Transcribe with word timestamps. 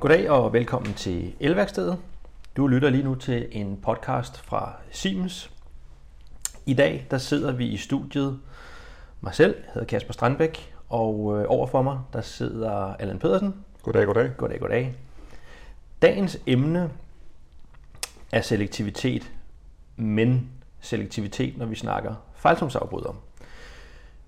Goddag 0.00 0.30
og 0.30 0.52
velkommen 0.52 0.94
til 0.94 1.34
Elværkstedet. 1.40 1.98
Du 2.56 2.66
lytter 2.66 2.90
lige 2.90 3.02
nu 3.02 3.14
til 3.14 3.48
en 3.50 3.80
podcast 3.82 4.40
fra 4.40 4.72
Siemens. 4.90 5.50
I 6.66 6.74
dag 6.74 7.06
der 7.10 7.18
sidder 7.18 7.52
vi 7.52 7.66
i 7.66 7.76
studiet. 7.76 8.40
Mig 9.20 9.34
selv 9.34 9.56
jeg 9.56 9.70
hedder 9.74 9.86
Kasper 9.86 10.12
Strandbæk, 10.12 10.74
og 10.88 11.38
øh, 11.38 11.44
overfor 11.48 11.82
mig 11.82 11.98
der 12.12 12.20
sidder 12.20 12.94
Allan 12.94 13.18
Pedersen. 13.18 13.64
Goddag, 13.82 14.06
goddag. 14.06 14.30
Goddag, 14.36 14.60
goddag. 14.60 14.94
Dagens 16.02 16.38
emne 16.46 16.90
er 18.32 18.40
selektivitet, 18.40 19.32
men 19.96 20.50
selektivitet, 20.80 21.58
når 21.58 21.66
vi 21.66 21.74
snakker 21.74 22.14
fejlsomsafbrydere. 22.34 23.14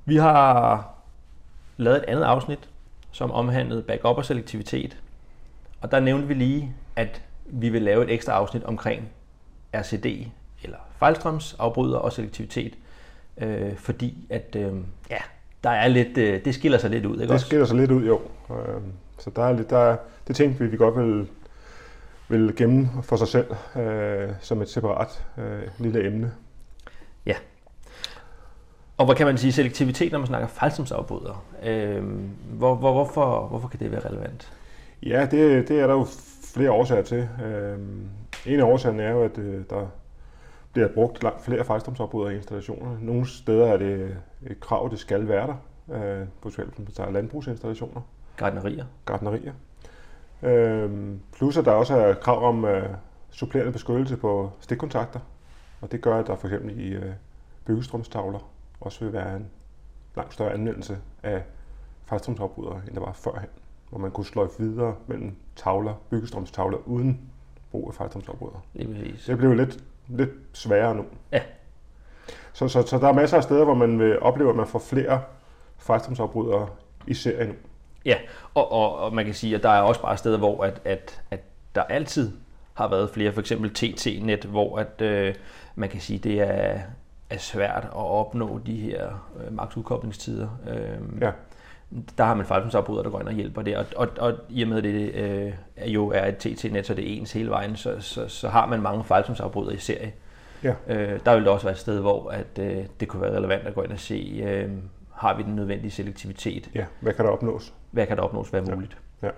Vi 0.05 0.17
har 0.17 0.89
lavet 1.77 1.97
et 1.97 2.05
andet 2.05 2.23
afsnit, 2.23 2.69
som 3.11 3.31
omhandlede 3.31 3.83
backup 3.83 4.17
og 4.17 4.25
selektivitet. 4.25 5.02
Og 5.83 5.91
der 5.91 6.01
nævnte 6.01 6.29
vi 6.29 6.35
lige, 6.35 6.75
at 6.97 7.23
vi 7.47 7.69
vil 7.69 7.83
lave 7.83 8.05
et 8.05 8.11
ekstra 8.11 8.33
afsnit 8.33 8.65
omkring 8.65 9.09
RCD, 9.75 10.07
eller 10.63 10.77
fejlstrømsafbryder 10.99 11.99
og 11.99 12.13
selektivitet, 12.13 12.75
øh, 13.39 13.77
fordi 13.77 14.27
at, 14.31 14.57
øh, 14.59 14.73
ja, 15.11 15.19
der 15.65 15.71
er 15.71 15.89
lidt, 15.89 16.19
øh, 16.19 16.45
det 16.45 16.55
skiller 16.55 16.79
sig 16.79 16.91
lidt 16.91 17.07
ud, 17.07 17.13
ikke 17.15 17.23
Det 17.23 17.31
også? 17.31 17.47
skiller 17.47 17.67
sig 17.67 17.77
lidt 17.77 17.91
ud, 17.91 18.07
jo. 18.07 18.21
Øh, 18.51 18.81
Så 19.19 19.31
der 19.37 19.45
er 19.45 19.53
lidt, 19.53 19.71
der, 19.71 19.79
er- 19.79 19.97
det 20.29 20.37
tænkte 20.37 20.65
vi, 20.65 20.71
vi 20.71 20.77
godt 20.77 20.97
vil, 20.99 21.29
vil 22.29 22.57
gemme 22.57 22.89
for 23.03 23.17
sig 23.17 23.29
selv 23.29 23.47
øh, 23.77 24.29
som 24.41 24.63
et 24.63 24.69
separat 24.69 25.25
øh, 25.39 25.63
lille 25.79 26.07
emne. 26.07 26.33
Og 28.97 29.05
hvad 29.07 29.15
kan 29.17 29.27
man 29.27 29.39
sige, 29.39 29.53
selektivitet, 29.53 30.13
når 30.13 30.19
man 30.19 30.27
snakker 30.27 30.49
fejlstrømsafbryder? 30.49 31.45
Øh, 31.63 32.03
hvor, 32.45 32.75
hvor, 32.75 32.93
hvorfor, 32.93 33.47
hvorfor 33.47 33.69
kan 33.69 33.81
det 33.81 33.91
være 33.93 34.01
relevant? 34.09 34.53
Ja, 35.07 35.29
det, 35.31 35.69
det 35.69 35.81
er 35.81 35.87
der 35.87 35.95
jo 35.95 36.07
flere 36.55 36.73
årsager 36.73 37.03
til. 37.03 37.29
Øh, 37.45 37.79
en 38.47 38.61
af 38.61 38.65
årsagerne 38.65 39.03
er 39.03 39.11
jo, 39.11 39.23
at 39.23 39.39
øh, 39.39 39.65
der 39.71 39.87
bliver 40.73 40.89
brugt 40.89 41.23
langt 41.23 41.45
flere 41.45 41.65
fejlstrømsafbrydere 41.65 42.33
i 42.33 42.37
installationerne. 42.37 43.07
Nogle 43.07 43.29
steder 43.29 43.67
er 43.67 43.77
det 43.77 44.17
et 44.47 44.61
krav, 44.61 44.89
det 44.91 44.99
skal 44.99 45.29
være 45.29 45.47
der. 45.47 45.57
Øh, 45.95 46.27
på 46.43 46.49
eksempel, 46.49 46.83
man 46.83 46.93
tager 46.93 47.11
landbrugsinstallationer. 47.11 48.01
Gardnerier? 48.37 48.85
gartnerier. 49.05 49.53
Øhm, 50.43 51.21
plus 51.37 51.57
at 51.57 51.65
der 51.65 51.73
også 51.73 51.95
er 51.95 52.15
krav 52.15 52.45
om 52.49 52.65
øh, 52.65 52.89
supplerende 53.31 53.73
beskyttelse 53.73 54.17
på 54.17 54.51
stikkontakter. 54.61 55.21
Og 55.81 55.93
det 55.93 56.01
gør, 56.01 56.19
at 56.19 56.27
der 56.27 56.37
for 56.37 56.47
eksempel 56.47 56.81
i 56.81 56.89
øh, 56.89 57.13
byggestrømstavler 57.65 58.51
også 58.81 59.05
vil 59.05 59.13
være 59.13 59.37
en 59.37 59.47
langt 60.17 60.35
større 60.35 60.53
anvendelse 60.53 60.99
af 61.23 61.43
fejlstrømsafbrydere, 62.05 62.81
end 62.87 62.95
der 62.95 63.01
var 63.01 63.13
førhen. 63.13 63.49
Hvor 63.93 64.01
man 64.01 64.11
kunne 64.11 64.25
sløjfe 64.27 64.53
videre 64.59 64.95
mellem 65.07 65.37
tavler, 65.57 65.95
byggestrømstavler, 66.11 66.79
uden 66.87 67.21
brug 67.71 67.89
af 67.89 67.95
præcis. 68.87 69.25
Det 69.25 69.39
bliver 69.39 69.55
lidt, 69.55 69.85
lidt 70.09 70.31
sværere 70.53 70.95
nu. 70.95 71.05
Ja. 71.33 71.41
Så, 72.53 72.69
så, 72.69 72.83
så 72.83 72.99
der 72.99 73.09
er 73.09 73.13
masser 73.13 73.37
af 73.37 73.43
steder, 73.43 73.65
hvor 73.65 73.75
man 73.75 73.99
vil 73.99 74.21
opleve, 74.21 74.51
at 74.51 74.57
man 74.57 74.67
får 74.67 74.79
flere 74.79 75.23
fejlstrømsafbrydere 75.79 76.69
i 77.07 77.15
serien 77.15 77.49
nu. 77.49 77.55
Ja, 78.05 78.17
og, 78.55 78.73
og, 78.73 78.99
og 78.99 79.15
man 79.15 79.25
kan 79.25 79.35
sige, 79.35 79.55
at 79.55 79.63
der 79.63 79.69
er 79.69 79.81
også 79.81 80.03
bare 80.03 80.17
steder, 80.17 80.39
hvor 80.39 80.65
at, 80.65 80.81
at, 80.85 81.23
at 81.31 81.41
der 81.75 81.83
altid 81.83 82.33
har 82.75 82.89
været 82.89 83.11
flere, 83.11 83.33
for 83.33 83.41
eksempel 83.41 83.71
TT-net, 83.75 84.45
hvor 84.45 84.79
at, 84.79 85.01
øh, 85.01 85.35
man 85.75 85.89
kan 85.89 86.01
sige, 86.01 86.19
det 86.19 86.41
er, 86.41 86.81
er 87.31 87.39
svært 87.39 87.85
at 87.85 87.93
opnå 87.95 88.61
de 88.67 88.77
her 88.77 89.29
øh, 89.41 89.53
maksudkoblingstider. 89.53 90.49
Øh, 90.71 91.23
Ja. 91.23 91.31
Der 92.19 92.25
har 92.25 92.35
man 92.35 92.47
fejlsomsafbryder, 92.47 93.03
der 93.03 93.11
går 93.11 93.21
ind 93.21 93.29
og 93.29 93.35
hjælper 93.35 93.63
det, 93.63 93.77
og, 93.77 93.85
og, 93.97 94.09
og 94.19 94.33
i 94.49 94.63
og 94.63 94.69
med, 94.69 94.83
det 94.83 95.15
øh, 95.15 95.53
jo 95.95 96.09
er 96.09 96.27
et 96.27 96.37
TT-net, 96.37 96.87
så 96.87 96.95
det 96.95 97.05
er 97.13 97.17
ens 97.21 97.33
hele 97.33 97.51
vejen, 97.51 97.77
så, 97.77 98.01
så, 98.01 98.29
så 98.29 98.49
har 98.49 98.67
man 98.67 98.83
mange 98.83 99.05
fejlsomsafbrydere 99.05 99.75
i 99.75 99.79
serie. 99.79 100.13
Ja. 100.65 100.75
Øh, 100.89 101.21
der 101.27 101.35
vil 101.35 101.43
det 101.43 101.51
også 101.53 101.67
være 101.67 101.73
et 101.73 101.79
sted, 101.79 102.01
hvor 102.01 102.31
at, 102.31 102.59
øh, 102.61 102.85
det 103.01 103.09
kunne 103.09 103.23
være 103.23 103.37
relevant 103.37 103.67
at 103.67 103.75
gå 103.75 103.83
ind 103.83 103.93
og 103.93 103.99
se, 104.01 104.43
øh, 104.47 104.71
har 105.15 105.37
vi 105.37 105.43
den 105.43 105.57
nødvendige 105.57 105.91
selektivitet? 105.91 106.71
Ja, 106.75 106.85
hvad 107.01 107.13
kan 107.13 107.25
der 107.25 107.31
opnås? 107.31 107.73
Hvad 107.91 108.07
kan 108.07 108.17
der 108.17 108.23
opnås, 108.23 108.49
hvad 108.49 108.61
er 108.61 108.65
Ja. 108.69 108.75
muligt? 108.75 108.97
Ja. 109.23 109.29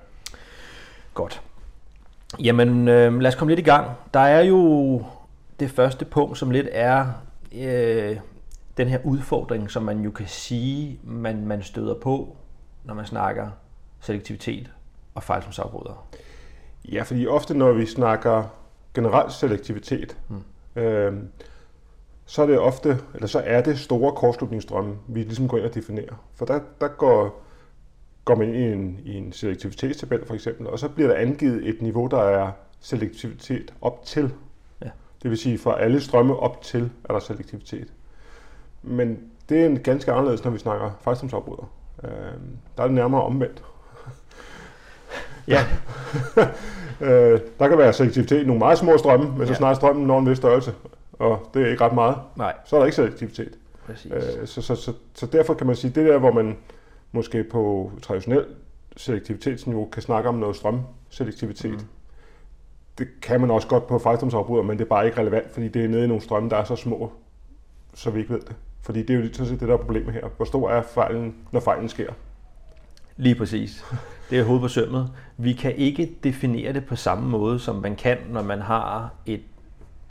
Godt. 1.15 1.43
Jamen, 2.45 2.89
øh, 2.89 3.21
lad 3.21 3.29
os 3.29 3.35
komme 3.35 3.51
lidt 3.53 3.61
i 3.61 3.71
gang. 3.71 3.91
Der 4.15 4.21
er 4.21 4.41
jo 4.43 5.03
det 5.61 5.71
første 5.71 6.05
punkt, 6.05 6.39
som 6.39 6.51
lidt 6.51 6.69
er 6.73 7.07
øh, 7.57 8.17
den 8.77 8.89
her 8.89 8.99
udfordring, 9.05 9.71
som 9.71 9.83
man 9.83 10.01
jo 10.01 10.11
kan 10.11 10.27
sige, 10.27 10.99
man, 11.05 11.47
man 11.47 11.63
støder 11.63 11.95
på, 11.95 12.37
når 12.85 12.95
man 12.95 13.07
snakker 13.07 13.51
selektivitet 14.01 14.71
og 15.15 15.23
fejlsomsafbrydere. 15.23 15.97
Ja, 16.93 17.03
fordi 17.03 17.27
ofte 17.27 17.55
når 17.55 17.73
vi 17.73 17.87
snakker 17.87 18.45
generel 18.95 19.33
selektivitet, 19.33 20.17
mm. 20.29 20.83
øh, 20.83 21.23
så 22.27 22.43
er 22.43 22.47
det 22.47 22.59
ofte, 22.59 22.99
eller 23.15 23.27
så 23.27 23.43
er 23.45 23.63
det 23.63 23.79
store 23.79 24.13
kortslutningsstrømme, 24.13 24.97
vi 25.09 25.23
ligesom 25.23 25.49
går 25.49 25.57
ind 25.57 25.67
og 25.67 25.75
definerer. 25.75 26.15
For 26.35 26.45
der, 26.45 26.61
der 26.81 26.89
går, 26.89 27.43
går 28.25 28.35
man 28.35 28.55
ind 28.55 28.57
i 28.57 28.73
en, 28.73 29.01
i 29.05 29.15
en 29.15 29.33
selektivitetstabel 29.33 30.27
for 30.27 30.35
eksempel, 30.35 30.67
og 30.67 30.79
så 30.79 30.89
bliver 30.89 31.09
der 31.09 31.17
angivet 31.17 31.69
et 31.69 31.83
niveau, 31.83 32.07
der 32.07 32.23
er 32.23 32.53
selektivitet 32.81 33.75
op 33.81 34.05
til. 34.05 34.35
Ja. 34.83 34.91
Det 35.23 35.31
vil 35.31 35.39
sige, 35.39 35.59
for 35.59 35.73
alle 35.73 36.01
strømme 36.01 36.37
op 36.37 36.63
til 36.63 36.91
er 37.05 37.13
der 37.13 37.21
selektivitet. 37.21 37.93
Men 38.83 39.31
det 39.49 39.63
er 39.63 39.67
en 39.67 39.79
ganske 39.79 40.13
anderledes, 40.13 40.45
når 40.45 40.51
vi 40.51 40.59
snakker 40.59 40.91
fejlstrømsafbryder. 41.01 41.73
Øh, 42.05 42.11
der 42.77 42.83
er 42.83 42.87
det 42.87 42.95
nærmere 42.95 43.23
omvendt. 43.23 43.63
Ja, 45.49 45.61
Øh, 47.01 47.41
der 47.59 47.69
kan 47.69 47.79
være 47.79 47.93
selektivitet 47.93 48.43
i 48.43 48.47
nogle 48.47 48.59
meget 48.59 48.79
små 48.79 48.99
strømme, 48.99 49.27
men 49.39 49.47
så 49.47 49.53
Ja. 49.53 49.57
snart 49.59 49.77
strømmen 49.77 50.07
når 50.07 50.19
en 50.19 50.29
vis 50.31 50.37
størrelse, 50.39 50.75
og 51.13 51.51
det 51.55 51.63
er 51.63 51.67
ikke 51.71 51.85
ret 51.85 51.93
meget, 51.95 52.17
nej, 52.37 52.55
så 52.65 52.77
er 52.77 52.81
der 52.81 52.85
ikke 52.87 52.97
selektivitet. 52.97 53.53
præcis. 53.87 54.13
Øh, 54.13 54.47
så, 54.47 54.63
så, 54.63 54.75
så, 54.75 54.93
så 55.15 55.27
derfor 55.27 55.55
kan 55.55 55.67
man 55.67 55.77
sige, 55.77 55.91
det 55.95 56.07
der, 56.09 56.19
hvor 56.19 56.33
man 56.33 56.57
måske 57.13 57.45
på 57.45 57.91
traditionel 58.03 58.45
selektivitetsniveau 58.97 59.89
kan 59.93 60.03
snakke 60.03 60.29
om 60.29 60.35
noget 60.35 60.57
strømselektivitet, 60.57 61.71
mm. 61.73 61.79
det 62.99 63.09
kan 63.23 63.41
man 63.41 63.51
også 63.51 63.69
godt 63.69 63.87
på 63.87 63.99
fejlstrømsafbryder, 63.99 64.63
men 64.63 64.79
det 64.79 64.85
er 64.85 64.89
bare 64.89 65.07
ikke 65.07 65.21
relevant, 65.21 65.51
fordi 65.53 65.69
det 65.69 65.85
er 65.85 65.89
nede 65.89 66.05
i 66.05 66.07
nogle 66.07 66.23
strømme, 66.23 66.51
der 66.51 66.57
er 66.57 66.65
så 66.65 66.77
små, 66.77 67.13
så 67.95 68.11
vi 68.11 68.21
ikke 68.21 68.33
ved 68.33 68.41
det. 68.41 68.57
Fordi 68.85 69.03
det 69.03 69.17
er 69.17 69.21
jo 69.21 69.33
sådan 69.33 69.47
set 69.47 69.61
det, 69.61 69.69
der 69.69 69.75
er 69.75 69.79
problemet 69.79 70.13
her. 70.13 70.29
Hvor 70.37 70.45
stor 70.45 70.71
er 70.71 70.83
fejlen, 70.83 71.35
når 71.53 71.61
fejlen 71.61 71.89
sker? 71.89 72.13
Lige 73.17 73.35
præcis. 73.35 73.85
Det 74.31 74.39
er 74.39 74.45
hovedet 74.45 74.63
på 74.63 74.69
sømmet. 74.69 75.11
Vi 75.37 75.53
kan 75.53 75.75
ikke 75.77 76.15
definere 76.25 76.73
det 76.73 76.85
på 76.87 76.97
samme 76.97 77.29
måde, 77.29 77.59
som 77.59 77.77
man 77.77 77.97
kan, 77.97 78.19
når 78.29 78.43
man 78.43 78.61
har 78.61 79.15
et 79.27 79.41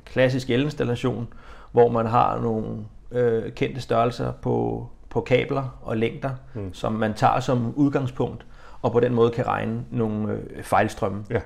klassisk 0.06 0.50
elinstallation, 0.50 1.28
hvor 1.72 1.90
man 1.90 2.06
har 2.06 2.42
nogle 2.42 2.78
øh, 3.12 3.52
kendte 3.52 3.82
størrelser 3.82 4.32
på, 4.32 4.88
på 5.10 5.22
kabler 5.22 5.80
og 5.82 5.98
længder, 5.98 6.32
mm. 6.54 6.74
Som 6.74 6.94
man 6.94 7.14
tager 7.14 7.40
som 7.40 7.74
udgangspunkt, 7.76 8.46
og 8.82 8.92
på 8.92 9.00
den 9.00 9.14
måde 9.14 9.32
kan 9.32 9.48
regne 9.48 9.86
nogle 9.92 10.34
øh, 10.34 10.64
fejlstrømme. 10.64 11.26
Ja. 11.30 11.42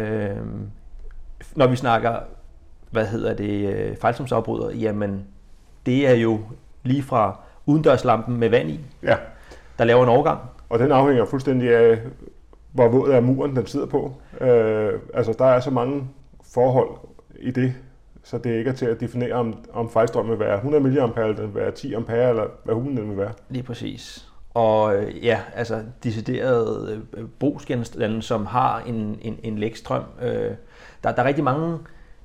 Øh, 0.00 0.36
når 1.56 1.66
vi 1.66 1.76
snakker, 1.76 2.18
hvad 2.90 3.06
hedder 3.06 3.34
det, 3.34 3.74
øh, 3.74 3.96
fejlstrømsafbrydere, 3.96 4.76
jamen 4.76 5.26
det 5.86 6.08
er 6.08 6.14
jo 6.14 6.40
lige 6.82 7.02
fra 7.02 7.38
udendørslampen 7.66 8.36
med 8.36 8.48
vand 8.48 8.70
i, 8.70 8.80
Ja, 9.02 9.16
der 9.78 9.84
laver 9.84 10.02
en 10.02 10.08
overgang, 10.08 10.40
Og 10.68 10.78
den 10.78 10.92
afhænger 10.92 11.24
fuldstændig 11.24 11.76
af, 11.76 11.98
hvor 12.72 12.88
våd 12.88 13.10
er 13.10 13.20
muren, 13.20 13.56
den 13.56 13.66
sidder 13.66 13.86
på. 13.86 14.14
Øh, 14.40 14.92
altså, 15.14 15.34
der 15.38 15.44
er 15.44 15.60
så 15.60 15.70
mange 15.70 16.08
forhold 16.54 16.88
i 17.40 17.50
det, 17.50 17.74
så 18.22 18.38
det 18.38 18.58
ikke 18.58 18.70
er 18.70 18.74
til 18.74 18.86
at 18.86 19.00
definere, 19.00 19.32
om, 19.32 19.64
om 19.72 19.90
fejlstrøm 19.90 20.30
vil 20.30 20.38
være 20.38 20.54
100 20.54 20.82
mA, 20.82 20.88
eller 20.90 21.36
den 21.36 21.54
vil 21.54 21.54
være 21.54 21.70
10 21.70 21.94
ampere, 21.94 22.28
eller 22.28 22.44
hvad 22.64 22.74
hulen 22.74 22.96
den 22.96 23.08
vil 23.08 23.16
være. 23.16 23.32
Lige 23.48 23.62
præcis. 23.62 24.28
Og 24.54 24.96
øh, 24.96 25.24
ja, 25.24 25.40
altså 25.54 25.82
deciderede 26.02 27.02
øh, 27.12 27.24
brugsgenstande, 27.40 28.22
som 28.22 28.46
har 28.46 28.82
en, 28.86 29.18
en, 29.22 29.38
en 29.42 29.58
lægstrøm. 29.58 30.02
Øh, 30.22 30.50
der, 31.04 31.12
der 31.12 31.22
er 31.22 31.24
rigtig 31.24 31.44
mange, 31.44 31.78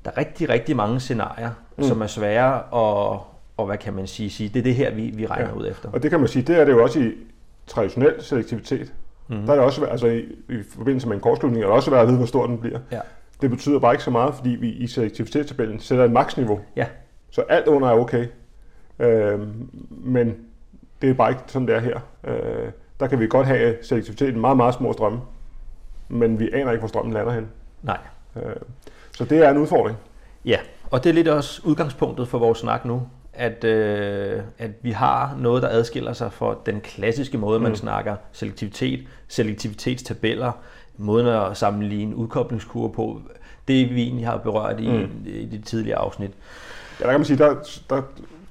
der 0.06 0.12
er 0.12 0.18
rigtig, 0.18 0.50
rigtig 0.50 0.76
mange 0.76 1.00
scenarier. 1.00 1.52
Mm. 1.78 1.84
som 1.84 2.02
er 2.02 2.08
svære 2.08 2.56
at, 2.56 3.20
og 3.58 3.66
hvad 3.66 3.78
kan 3.78 3.94
man 3.94 4.08
sige, 4.08 4.30
sige, 4.30 4.50
det 4.50 4.60
er 4.60 4.64
det 4.64 4.76
her, 4.76 4.92
vi, 4.92 5.12
vi 5.14 5.26
regner 5.26 5.50
ja. 5.50 5.56
Ud 5.56 5.68
efter. 5.68 5.90
Og 5.92 6.04
det 6.04 6.12
kan 6.12 6.20
man 6.20 6.30
sige, 6.30 6.44
det 6.44 6.60
er 6.60 6.66
det 6.66 6.72
jo 6.72 6.84
også 6.84 7.00
i 7.00 7.12
traditionel 7.68 8.14
selektivitet. 8.20 8.94
Mm. 9.28 9.46
Der 9.46 9.52
er 9.52 9.56
det 9.56 9.66
også, 9.66 9.86
altså 9.86 10.08
i, 10.08 10.20
i 10.50 10.64
forbindelse 10.70 11.08
med 11.08 11.16
en 11.16 11.22
kortslutning, 11.22 11.64
er 11.64 11.68
det 11.68 11.76
også 11.76 11.92
værd 11.92 12.02
at 12.02 12.08
vide, 12.08 12.18
hvor 12.18 12.26
stor 12.26 12.48
den 12.48 12.58
bliver. 12.58 12.80
Ja. 12.92 13.00
Det 13.42 13.50
betyder 13.50 13.80
bare 13.80 13.94
ikke 13.94 14.04
så 14.04 14.12
meget, 14.12 14.36
fordi 14.36 14.50
vi 14.50 14.70
i 14.70 14.88
selektivitetstabellen 14.88 15.80
sætter 15.80 16.06
et 16.06 16.12
maksniveau. 16.12 16.60
Ja. 16.76 16.86
Så 17.30 17.42
alt 17.42 17.68
under 17.68 17.88
er 17.88 17.94
okay. 17.94 18.28
Øh, 19.00 19.40
men 19.90 20.36
det 21.02 21.10
er 21.10 21.14
bare 21.14 21.30
ikke 21.30 21.42
sådan, 21.48 21.68
det 21.68 21.76
er 21.76 21.80
her. 21.80 22.00
Øh, 22.24 22.72
der 23.00 23.08
kan 23.08 23.20
vi 23.20 23.28
godt 23.28 23.48
have 23.48 23.76
selektivitet 23.82 24.34
i 24.34 24.38
meget, 24.38 24.58
meget 24.58 24.74
små 24.74 24.94
strømme, 24.94 25.20
men 26.10 26.40
vi 26.40 26.50
aner 26.54 26.72
ikke, 26.72 26.80
hvor 26.80 26.88
strømmen 26.88 27.14
lander 27.14 27.32
hen. 27.32 27.48
Nej. 27.84 27.98
Øh, 28.36 28.56
så 29.12 29.26
det 29.26 29.46
er 29.46 29.52
en 29.52 29.58
udfordring. 29.58 29.98
Ja, 30.46 30.58
og 30.92 31.04
det 31.04 31.10
er 31.10 31.14
lidt 31.14 31.28
også 31.28 31.62
udgangspunktet 31.66 32.28
for 32.28 32.40
vores 32.40 32.58
snak 32.58 32.86
nu, 32.86 33.02
at, 33.38 33.64
øh, 33.64 34.42
at 34.58 34.72
vi 34.82 34.92
har 34.92 35.38
noget, 35.40 35.64
der 35.64 35.70
adskiller 35.70 36.14
sig 36.14 36.34
fra 36.34 36.56
den 36.66 36.82
klassiske 36.82 37.38
måde, 37.38 37.60
man 37.60 37.72
Mm. 37.72 37.76
snakker 37.76 38.16
selektivitet, 38.32 39.08
selektivitetstabeller, 39.28 40.52
måden 40.98 41.28
at 41.28 41.58
sammenligne 41.58 42.16
udkoblingskurve 42.16 42.94
på, 42.94 43.22
det 43.68 43.96
vi 43.96 44.04
egentlig 44.04 44.28
har 44.28 44.38
berørt 44.38 44.80
i, 44.80 44.90
mm. 44.90 45.26
i 45.26 45.46
de 45.46 45.62
tidligere 45.62 45.98
afsnit. 45.98 46.32
Ja, 47.00 47.06
der 47.06 47.12
kan 47.12 47.20
man 47.20 47.26
sige, 47.26 47.38
der, 47.38 47.56
der 47.90 48.02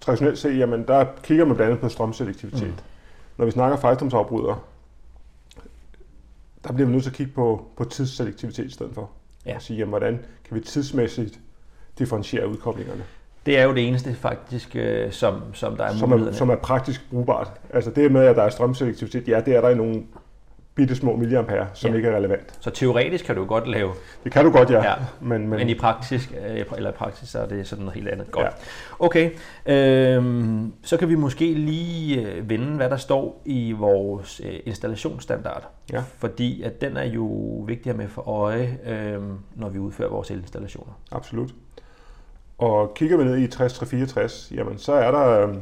traditionelt 0.00 0.38
set, 0.38 0.58
jamen 0.58 0.84
der 0.88 1.06
kigger 1.22 1.44
man 1.44 1.56
blandt 1.56 1.70
andet 1.70 1.82
på 1.82 1.88
strømselektivitet. 1.88 2.66
Mm. 2.66 2.78
Når 3.36 3.44
vi 3.44 3.50
snakker 3.50 3.76
fejlstrømsafbrydere, 3.76 4.58
der 6.64 6.72
bliver 6.72 6.86
vi 6.86 6.92
nødt 6.92 7.02
til 7.04 7.10
at 7.10 7.16
kigge 7.16 7.32
på, 7.32 7.68
på 7.76 7.84
tidsselektivitet 7.84 8.64
i 8.64 8.70
stedet 8.70 8.94
for. 8.94 9.10
Ja. 9.46 9.54
Og 9.54 9.62
sige, 9.62 9.78
jamen, 9.78 9.90
hvordan 9.90 10.18
kan 10.44 10.54
vi 10.54 10.60
tidsmæssigt 10.60 11.38
differentiere 11.98 12.48
udkoblingerne. 12.48 13.02
Det 13.46 13.58
er 13.58 13.64
jo 13.64 13.74
det 13.74 13.88
eneste 13.88 14.14
faktisk, 14.14 14.76
øh, 14.76 15.12
som, 15.12 15.42
som 15.52 15.76
der 15.76 15.84
er 15.84 15.92
som 15.92 16.12
er, 16.12 16.32
som 16.32 16.50
er 16.50 16.56
praktisk 16.56 17.10
brugbart. 17.10 17.52
Altså 17.74 17.90
det 17.90 18.12
med, 18.12 18.26
at 18.26 18.36
der 18.36 18.42
er 18.42 18.48
strømselektivitet, 18.48 19.28
ja, 19.28 19.40
det 19.40 19.56
er 19.56 19.60
der 19.60 19.68
i 19.68 19.74
nogle 19.74 20.02
bitte 20.74 20.94
små 20.96 21.16
milliampere, 21.16 21.66
som 21.74 21.90
ja. 21.90 21.96
ikke 21.96 22.08
er 22.08 22.16
relevant. 22.16 22.58
Så 22.60 22.70
teoretisk 22.70 23.24
kan 23.24 23.36
du 23.36 23.44
godt 23.44 23.68
lave... 23.68 23.92
Det 24.24 24.32
kan 24.32 24.44
du 24.44 24.50
godt, 24.50 24.70
ja. 24.70 24.84
ja. 24.84 24.94
Men, 25.20 25.48
men, 25.48 25.58
men 25.58 25.68
i 25.68 25.74
praksis, 25.74 26.30
øh, 26.48 26.64
eller 26.76 26.92
praksis, 26.92 27.28
så 27.28 27.38
er 27.38 27.46
det 27.46 27.66
sådan 27.66 27.84
noget 27.84 27.94
helt 27.94 28.08
andet. 28.08 28.30
Godt. 28.30 28.44
Ja. 28.44 28.50
Okay, 28.98 29.30
øhm, 29.66 30.72
så 30.82 30.96
kan 30.96 31.08
vi 31.08 31.14
måske 31.14 31.54
lige 31.54 32.20
øh, 32.26 32.50
vende, 32.50 32.76
hvad 32.76 32.90
der 32.90 32.96
står 32.96 33.42
i 33.44 33.72
vores 33.72 34.40
installationsstandard. 34.66 35.68
Ja. 35.92 36.02
Fordi 36.18 36.62
at 36.62 36.80
den 36.80 36.96
er 36.96 37.04
jo 37.04 37.24
vigtig 37.66 37.96
med 37.96 38.08
for 38.08 38.28
øje, 38.28 38.78
øhm, 38.86 39.38
når 39.54 39.68
vi 39.68 39.78
udfører 39.78 40.10
vores 40.10 40.30
elinstallationer. 40.30 40.92
Absolut. 41.12 41.50
Og 42.58 42.94
kigger 42.94 43.16
vi 43.16 43.24
ned 43.24 43.38
i 43.38 43.50
6364, 43.50 44.52
jamen 44.54 44.78
så 44.78 44.92
er 44.92 45.10
der 45.10 45.40
øhm, 45.40 45.60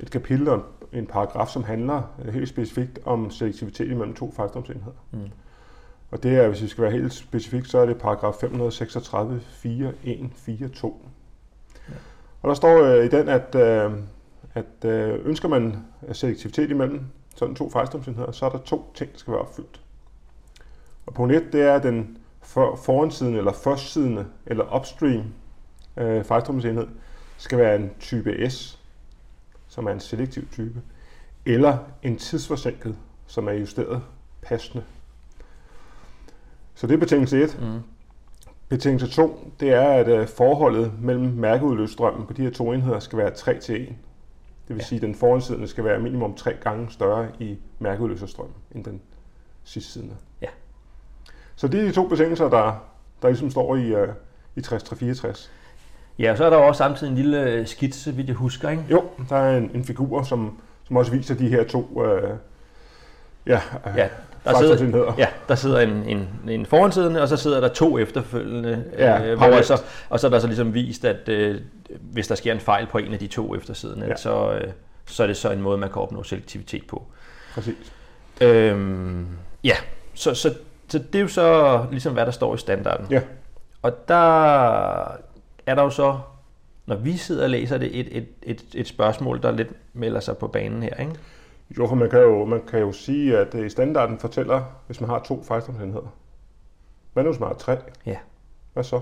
et 0.00 0.10
kapitel 0.10 0.48
og 0.48 0.62
en 0.92 1.06
paragraf, 1.06 1.48
som 1.48 1.64
handler 1.64 2.02
øh, 2.24 2.34
helt 2.34 2.48
specifikt 2.48 2.98
om 3.04 3.30
selektivitet 3.30 3.96
mellem 3.96 4.14
to 4.14 4.32
fejlstrømsenheder. 4.36 4.96
Mm. 5.10 5.30
Og 6.10 6.22
det 6.22 6.38
er, 6.38 6.48
hvis 6.48 6.62
vi 6.62 6.68
skal 6.68 6.82
være 6.82 6.92
helt 6.92 7.12
specifikt, 7.12 7.68
så 7.68 7.78
er 7.78 7.86
det 7.86 7.98
paragraf 7.98 8.34
536 8.34 9.40
4142. 9.40 10.92
Ja. 11.88 11.94
Og 12.42 12.48
der 12.48 12.54
står 12.54 12.82
øh, 12.82 13.04
i 13.04 13.08
den, 13.08 13.28
at, 13.28 13.54
øh, 13.54 13.92
at 14.54 14.84
øh, 14.84 15.20
ønsker 15.24 15.48
man 15.48 15.76
selektivitet 16.12 16.70
imellem 16.70 17.00
sådan 17.36 17.54
to 17.54 17.70
fejlstrømsenheder, 17.70 18.32
så 18.32 18.46
er 18.46 18.50
der 18.50 18.58
to 18.58 18.92
ting, 18.94 19.12
der 19.12 19.18
skal 19.18 19.32
være 19.32 19.40
opfyldt. 19.42 19.80
Og 21.06 21.14
punkt 21.14 21.34
1, 21.34 21.52
det 21.52 21.62
er 21.62 21.78
den 21.78 22.18
for, 22.42 22.76
foransiden 22.76 23.36
eller 23.36 23.52
førstsiden 23.52 24.18
eller 24.46 24.76
upstream 24.76 25.24
øh, 25.98 26.24
fejlstrømsenhed 26.24 26.86
skal 27.36 27.58
være 27.58 27.76
en 27.76 27.90
type 28.00 28.50
S, 28.50 28.78
som 29.68 29.86
er 29.86 29.90
en 29.90 30.00
selektiv 30.00 30.48
type, 30.52 30.82
eller 31.46 31.78
en 32.02 32.16
tidsforsinket, 32.16 32.96
som 33.26 33.48
er 33.48 33.52
justeret 33.52 34.02
passende. 34.42 34.84
Så 36.74 36.86
det 36.86 36.94
er 36.94 36.98
betingelse 36.98 37.42
1. 37.42 37.58
Mm. 37.60 37.80
Betingelse 38.68 39.08
2, 39.10 39.52
det 39.60 39.70
er, 39.72 39.90
at 39.90 40.08
øh, 40.08 40.28
forholdet 40.28 40.92
mellem 41.00 41.24
mærkeudløsstrømmen 41.24 42.26
på 42.26 42.32
de 42.32 42.42
her 42.42 42.50
to 42.50 42.72
enheder 42.72 42.98
skal 42.98 43.18
være 43.18 43.30
3 43.30 43.60
til 43.60 43.82
1. 43.82 43.88
Det 44.68 44.76
vil 44.76 44.76
ja. 44.76 44.84
sige, 44.84 44.96
at 44.96 45.02
den 45.02 45.14
foransiddende 45.14 45.68
skal 45.68 45.84
være 45.84 46.00
minimum 46.00 46.34
tre 46.34 46.54
gange 46.60 46.90
større 46.90 47.28
i 47.38 47.58
mærkeudløserstrøm 47.78 48.48
end 48.74 48.84
den 48.84 49.00
sidste 49.64 49.92
side. 49.92 50.16
Ja. 50.40 50.46
Så 51.56 51.68
det 51.68 51.80
er 51.80 51.84
de 51.84 51.92
to 51.92 52.08
betingelser, 52.08 52.48
der, 52.48 52.84
der 53.22 53.28
ligesom 53.28 53.50
står 53.50 53.76
i, 53.76 54.02
uh, 54.02 54.08
i 54.56 54.60
60-64. 54.60 55.48
Ja, 56.18 56.30
og 56.30 56.36
så 56.36 56.44
er 56.44 56.50
der 56.50 56.56
også 56.56 56.78
samtidig 56.78 57.10
en 57.10 57.16
lille 57.16 57.42
øh, 57.42 57.66
skitse, 57.66 58.14
vi 58.14 58.24
jeg 58.26 58.34
husker, 58.34 58.70
ikke? 58.70 58.84
Jo, 58.90 59.04
der 59.28 59.36
er 59.36 59.56
en, 59.56 59.70
en 59.74 59.84
figur, 59.84 60.22
som, 60.22 60.60
som 60.84 60.96
også 60.96 61.12
viser 61.12 61.34
de 61.34 61.48
her 61.48 61.64
to 61.64 62.04
øh, 62.04 62.30
ja, 63.46 63.60
ja, 63.96 64.08
der 64.44 64.58
sidder, 64.58 65.14
ja, 65.18 65.26
der 65.48 65.54
sidder 65.54 65.80
en, 65.80 65.90
en, 65.90 66.28
en 66.48 66.66
foransiddende, 66.66 67.22
og 67.22 67.28
så 67.28 67.36
sidder 67.36 67.60
der 67.60 67.68
to 67.68 67.98
efterfølgende, 67.98 68.84
ja, 68.98 69.24
øh, 69.24 69.38
hvor 69.38 69.62
så, 69.62 69.82
og 70.08 70.20
så 70.20 70.26
er 70.26 70.30
der 70.30 70.38
så 70.38 70.46
ligesom 70.46 70.74
vist, 70.74 71.04
at 71.04 71.28
øh, 71.28 71.60
hvis 72.00 72.28
der 72.28 72.34
sker 72.34 72.52
en 72.52 72.60
fejl 72.60 72.86
på 72.86 72.98
en 72.98 73.12
af 73.12 73.18
de 73.18 73.26
to 73.26 73.54
eftersiddende, 73.54 74.06
ja. 74.06 74.16
så, 74.16 74.52
øh, 74.52 74.70
så 75.06 75.22
er 75.22 75.26
det 75.26 75.36
så 75.36 75.50
en 75.50 75.60
måde, 75.60 75.78
man 75.78 75.92
kan 75.92 76.02
opnå 76.02 76.22
selektivitet 76.22 76.86
på. 76.86 77.06
Præcis. 77.54 77.92
Øhm, 78.40 79.26
ja, 79.64 79.74
så, 80.14 80.34
så, 80.34 80.54
så 80.88 80.98
det 80.98 81.14
er 81.14 81.22
jo 81.22 81.28
så 81.28 81.80
ligesom, 81.90 82.12
hvad 82.12 82.26
der 82.26 82.32
står 82.32 82.54
i 82.54 82.58
standarden. 82.58 83.06
Ja. 83.10 83.20
Og 83.82 84.08
der 84.08 85.16
er 85.68 85.74
der 85.74 85.82
jo 85.82 85.90
så, 85.90 86.18
når 86.86 86.96
vi 86.96 87.16
sidder 87.16 87.44
og 87.44 87.50
læser 87.50 87.78
det, 87.78 88.00
et, 88.00 88.16
et, 88.16 88.28
et, 88.42 88.64
et 88.74 88.86
spørgsmål, 88.86 89.42
der 89.42 89.50
lidt 89.50 89.72
melder 89.92 90.20
sig 90.20 90.36
på 90.36 90.46
banen 90.46 90.82
her, 90.82 90.94
ikke? 90.94 91.12
Jo, 91.78 91.86
for 91.86 91.94
man 91.94 92.10
kan 92.10 92.20
jo, 92.20 92.44
man 92.44 92.62
kan 92.66 92.80
jo 92.80 92.92
sige, 92.92 93.38
at 93.38 93.54
i 93.54 93.68
standarden 93.68 94.18
fortæller, 94.18 94.62
hvis 94.86 95.00
man 95.00 95.10
har 95.10 95.18
to 95.18 95.42
fejlstrømsenheder. 95.42 96.14
Hvad 97.12 97.24
nu, 97.24 97.30
hvis 97.30 97.40
man 97.40 97.48
har 97.48 97.56
tre? 97.56 97.76
Ja. 98.06 98.16
Hvad 98.72 98.84
så? 98.84 99.00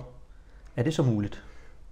Er 0.77 0.83
det 0.83 0.95
så 0.95 1.03
muligt? 1.03 1.45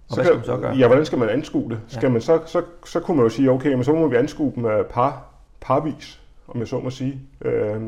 Og 0.09 0.15
så 0.15 0.15
hvad 0.15 0.25
skal 0.25 0.35
man 0.35 0.45
så 0.45 0.57
gøre? 0.57 0.75
Ja, 0.75 0.87
hvordan 0.87 1.05
skal 1.05 1.17
man 1.17 1.29
anskue 1.29 1.69
det? 1.69 1.79
Skal 1.87 2.07
ja. 2.07 2.09
man 2.11 2.21
så, 2.21 2.41
så, 2.45 2.63
så 2.85 2.99
kunne 2.99 3.17
man 3.17 3.25
jo 3.25 3.29
sige, 3.29 3.51
okay, 3.51 3.73
men 3.73 3.83
så 3.83 3.93
må 3.93 4.07
vi 4.07 4.15
anskue 4.15 4.53
dem 4.55 4.85
par, 4.89 5.25
parvis, 5.61 6.21
om 6.47 6.59
jeg 6.59 6.67
så 6.67 6.79
må 6.79 6.89
sige. 6.89 7.21
Øh, 7.41 7.81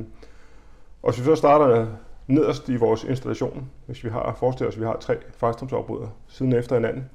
og 1.04 1.14
hvis 1.14 1.20
vi 1.20 1.26
så 1.26 1.36
starter 1.36 1.88
nederst 2.28 2.70
i 2.70 2.76
vores 2.76 3.04
installation, 3.04 3.70
hvis 3.86 4.04
vi 4.04 4.10
har, 4.10 4.36
forestillet 4.40 4.70
os, 4.70 4.76
at 4.76 4.82
vi 4.82 4.86
har 4.86 4.98
tre 4.98 5.18
fejlstrømsafbrydere 5.38 6.10
siden 6.28 6.54
efter 6.54 6.76
hinanden, 6.76 7.10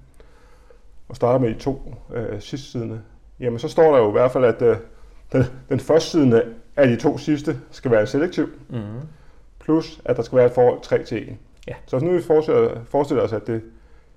og 1.08 1.16
starter 1.16 1.38
med 1.38 1.54
de 1.54 1.58
to 1.58 1.94
øh, 2.14 2.40
sidste 2.40 2.70
sidende, 2.70 3.00
jamen 3.40 3.58
så 3.58 3.68
står 3.68 3.92
der 3.92 3.98
jo 3.98 4.08
i 4.08 4.12
hvert 4.12 4.30
fald, 4.30 4.44
at 4.44 4.62
øh, 4.62 4.76
den, 5.32 5.44
den 5.68 5.80
første 5.80 6.10
side 6.10 6.44
af 6.76 6.88
de 6.88 6.96
to 6.96 7.18
sidste 7.18 7.60
skal 7.70 7.90
være 7.90 8.06
selektiv, 8.06 8.48
mm-hmm. 8.68 9.00
plus 9.60 10.00
at 10.04 10.16
der 10.16 10.22
skal 10.22 10.36
være 10.36 10.46
et 10.46 10.52
forhold 10.52 10.80
3 10.82 11.04
til 11.04 11.28
1. 11.30 11.36
Ja. 11.68 11.74
Så 11.86 11.98
nu 11.98 12.12
vi 12.12 12.22
forestiller, 12.22 12.84
forestiller 12.84 13.24
os, 13.24 13.32
at 13.32 13.46
det 13.46 13.62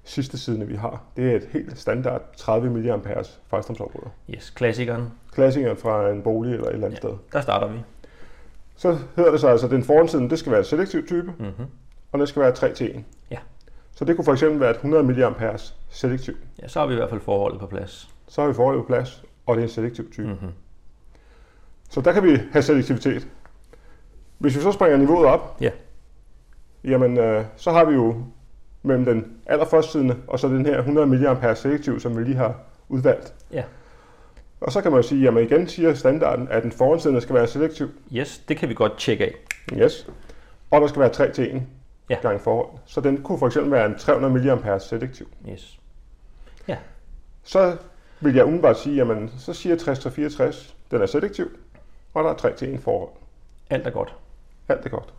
sidste 0.04 0.38
side, 0.38 0.68
vi 0.68 0.76
har, 0.76 1.04
det 1.18 1.32
er 1.32 1.36
et 1.36 1.48
helt 1.52 1.80
standard 1.80 2.22
30 2.38 2.70
mA 2.70 3.00
fejlstrømsafbryder. 3.48 4.10
Yes, 4.30 4.50
klassikeren. 4.50 5.12
Klassikeren 5.32 5.78
fra 5.78 6.10
en 6.10 6.22
bolig 6.22 6.54
eller 6.54 6.68
et 6.68 6.74
eller 6.74 6.88
andet 6.88 7.04
ja, 7.04 7.08
sted. 7.08 7.18
Der 7.34 7.42
starter 7.42 7.68
vi. 7.68 7.78
Så 8.76 8.98
hedder 9.16 9.32
det 9.32 9.40
så 9.40 9.48
altså, 9.48 9.66
at 9.68 9.72
den 9.72 9.84
foransiden, 9.84 10.30
det 10.30 10.40
skal 10.40 10.52
være 10.52 10.64
selektiv 10.64 11.08
type, 11.08 11.34
mm-hmm. 11.40 11.66
og 12.12 12.20
det 12.20 12.30
skal 12.30 12.42
være 12.42 12.52
3 12.52 12.74
til 12.74 12.96
1. 12.96 13.04
Ja. 13.32 13.38
Så 13.92 14.06
det 14.06 14.16
kunne 14.16 14.26
for 14.26 14.32
eksempel 14.32 14.60
være 14.60 14.70
et 14.70 14.76
100 14.76 15.04
mA 15.04 15.58
selektiv. 15.90 16.34
Ja, 16.62 16.68
så 16.68 16.80
har 16.80 16.88
vi 16.88 16.94
i 16.94 16.96
hvert 16.96 17.10
fald 17.10 17.22
forholdet 17.22 17.60
på 17.60 17.68
plads. 17.68 18.10
Så 18.28 18.42
har 18.42 18.48
vi 18.48 18.54
forholdet 18.54 18.84
på 18.84 18.88
plads, 18.88 19.24
og 19.46 19.56
det 19.56 19.62
er 19.62 19.66
en 19.66 19.72
selektiv 19.74 20.12
type. 20.12 20.28
Mm-hmm. 20.28 20.52
Så 21.90 22.02
der 22.02 22.14
kan 22.14 22.24
vi 22.24 22.42
have 22.52 22.62
selektivitet. 22.62 23.28
Hvis 24.38 24.56
vi 24.56 24.62
så 24.62 24.72
springer 24.72 24.98
niveauet 24.98 25.26
op, 25.26 25.58
ja. 25.62 25.72
jamen 26.84 27.18
øh, 27.18 27.46
så 27.56 27.72
har 27.72 27.86
vi 27.86 27.94
jo 27.94 28.24
mellem 28.84 29.06
den 29.06 29.38
allerførste 29.46 29.92
side 29.92 30.16
og 30.28 30.40
så 30.40 30.48
den 30.48 30.66
her 30.66 30.78
100 30.78 31.08
mA 31.08 31.54
selektiv, 31.54 32.00
som 32.00 32.18
vi 32.18 32.24
lige 32.24 32.36
har 32.36 32.56
udvalgt. 32.90 33.34
Ja. 33.52 33.64
Og 34.66 34.72
så 34.72 34.82
kan 34.82 34.92
man 34.92 35.02
jo 35.02 35.08
sige, 35.08 35.28
at 35.28 35.34
man 35.34 35.44
igen 35.44 35.68
siger 35.68 35.94
standarden, 35.94 36.48
at 36.52 36.64
den 36.64 36.72
foransiddende 36.72 37.22
skal 37.22 37.36
være 37.36 37.48
selektiv. 37.48 37.90
Yes, 38.14 38.38
det 38.38 38.58
kan 38.58 38.70
vi 38.70 38.74
godt 38.74 38.98
tjekke 38.98 39.26
af. 39.26 39.34
Yes. 39.74 40.08
Og 40.72 40.82
der 40.82 40.88
skal 40.88 41.00
være 41.00 41.10
3 41.10 41.32
til 41.32 41.56
1 41.56 41.64
ja. 42.10 42.16
gang 42.22 42.42
forhold. 42.42 42.70
Så 42.86 43.02
den 43.02 43.24
kunne 43.24 43.40
for 43.40 43.48
eksempel 43.48 43.72
være 43.72 43.86
en 43.86 43.98
300 43.98 44.56
mA 44.56 44.80
selektiv. 44.80 45.28
Yes. 45.50 45.80
Ja. 46.68 46.78
Så 47.44 47.78
vil 48.20 48.36
jeg 48.36 48.46
umiddelbart 48.46 48.80
sige, 48.80 49.02
at 49.02 49.30
så 49.38 49.54
siger 49.54 49.76
60 49.76 50.00
til 50.00 50.12
64, 50.12 50.76
den 50.92 51.02
er 51.02 51.06
selektiv, 51.06 51.58
og 52.14 52.24
der 52.24 52.30
er 52.30 52.36
3 52.36 52.56
til 52.56 52.74
1 52.74 52.80
forhold. 52.80 53.10
Alt 53.70 53.88
er 53.88 53.92
godt. 53.92 54.16
Alt 54.68 54.86
er 54.86 54.90
godt. 54.90 55.14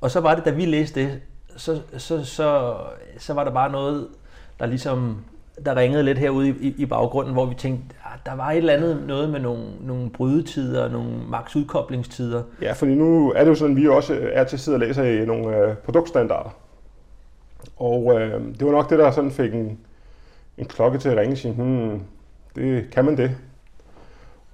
Og 0.00 0.10
så 0.10 0.20
var 0.20 0.34
det, 0.34 0.44
da 0.44 0.50
vi 0.50 0.66
læste 0.66 1.00
det, 1.00 1.20
så, 1.56 1.82
så, 1.98 2.24
så, 2.24 2.76
så 3.18 3.34
var 3.34 3.44
der 3.44 3.50
bare 3.50 3.72
noget, 3.72 4.08
der 4.58 4.66
ligesom 4.66 5.24
der 5.64 5.76
ringede 5.76 6.02
lidt 6.02 6.18
herude 6.18 6.48
i, 6.48 6.74
i 6.78 6.86
baggrunden, 6.86 7.32
hvor 7.32 7.46
vi 7.46 7.54
tænkte, 7.54 7.96
at 8.04 8.26
der 8.26 8.34
var 8.36 8.50
et 8.50 8.56
eller 8.56 8.72
andet 8.72 9.02
noget 9.06 9.30
med 9.30 9.40
nogle, 9.40 9.64
nogle 9.80 10.10
brydetider, 10.10 10.88
nogle 10.88 11.10
maks 11.28 11.56
udkoblingstider. 11.56 12.42
Ja, 12.62 12.72
fordi 12.72 12.94
nu 12.94 13.32
er 13.32 13.40
det 13.40 13.50
jo 13.50 13.54
sådan, 13.54 13.76
at 13.76 13.82
vi 13.82 13.88
også 13.88 14.18
er 14.32 14.44
til 14.44 14.56
at 14.56 14.60
sidde 14.60 14.76
og 14.76 14.80
læse 14.80 15.22
i 15.22 15.26
nogle 15.26 15.56
øh, 15.56 15.76
produktstandarder. 15.76 16.50
Og 17.76 18.20
øh, 18.20 18.40
det 18.58 18.66
var 18.66 18.72
nok 18.72 18.90
det, 18.90 18.98
der 18.98 19.10
sådan 19.10 19.30
fik 19.30 19.54
en, 19.54 19.78
en 20.58 20.66
klokke 20.66 20.98
til 20.98 21.08
at 21.08 21.16
ringe 21.16 21.34
og 21.34 21.38
sige, 21.38 21.54
hmm, 21.54 22.02
det, 22.56 22.90
kan 22.90 23.04
man 23.04 23.16
det? 23.16 23.36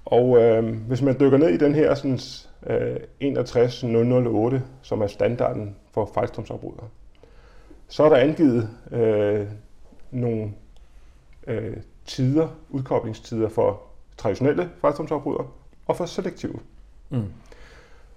Og 0.05 0.37
øh, 0.37 0.75
hvis 0.87 1.01
man 1.01 1.15
dykker 1.19 1.37
ned 1.37 1.49
i 1.49 1.57
den 1.57 1.75
her 1.75 1.95
sådan, 1.95 2.19
øh, 2.67 2.97
61008, 3.19 4.63
som 4.81 5.01
er 5.01 5.07
standarden 5.07 5.75
for 5.93 6.11
fejlstrømsafbrydere, 6.13 6.87
så 7.87 8.03
er 8.03 8.09
der 8.09 8.15
angivet 8.15 8.69
øh, 8.91 9.47
nogle 10.11 10.51
øh, 11.47 11.77
tider, 12.05 12.47
udkoblingstider 12.69 13.49
for 13.49 13.81
traditionelle 14.17 14.69
fejlstrømsafbrydere 14.81 15.47
og 15.87 15.97
for 15.97 16.05
selektive. 16.05 16.59
Mm. 17.09 17.25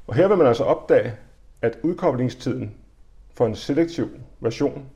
Og 0.06 0.14
her 0.14 0.28
vil 0.28 0.36
man 0.36 0.46
altså 0.46 0.64
opdage, 0.64 1.16
at 1.62 1.78
udkoblingstiden 1.82 2.74
for 3.34 3.46
en 3.46 3.54
selektiv 3.54 4.08
version 4.40 4.86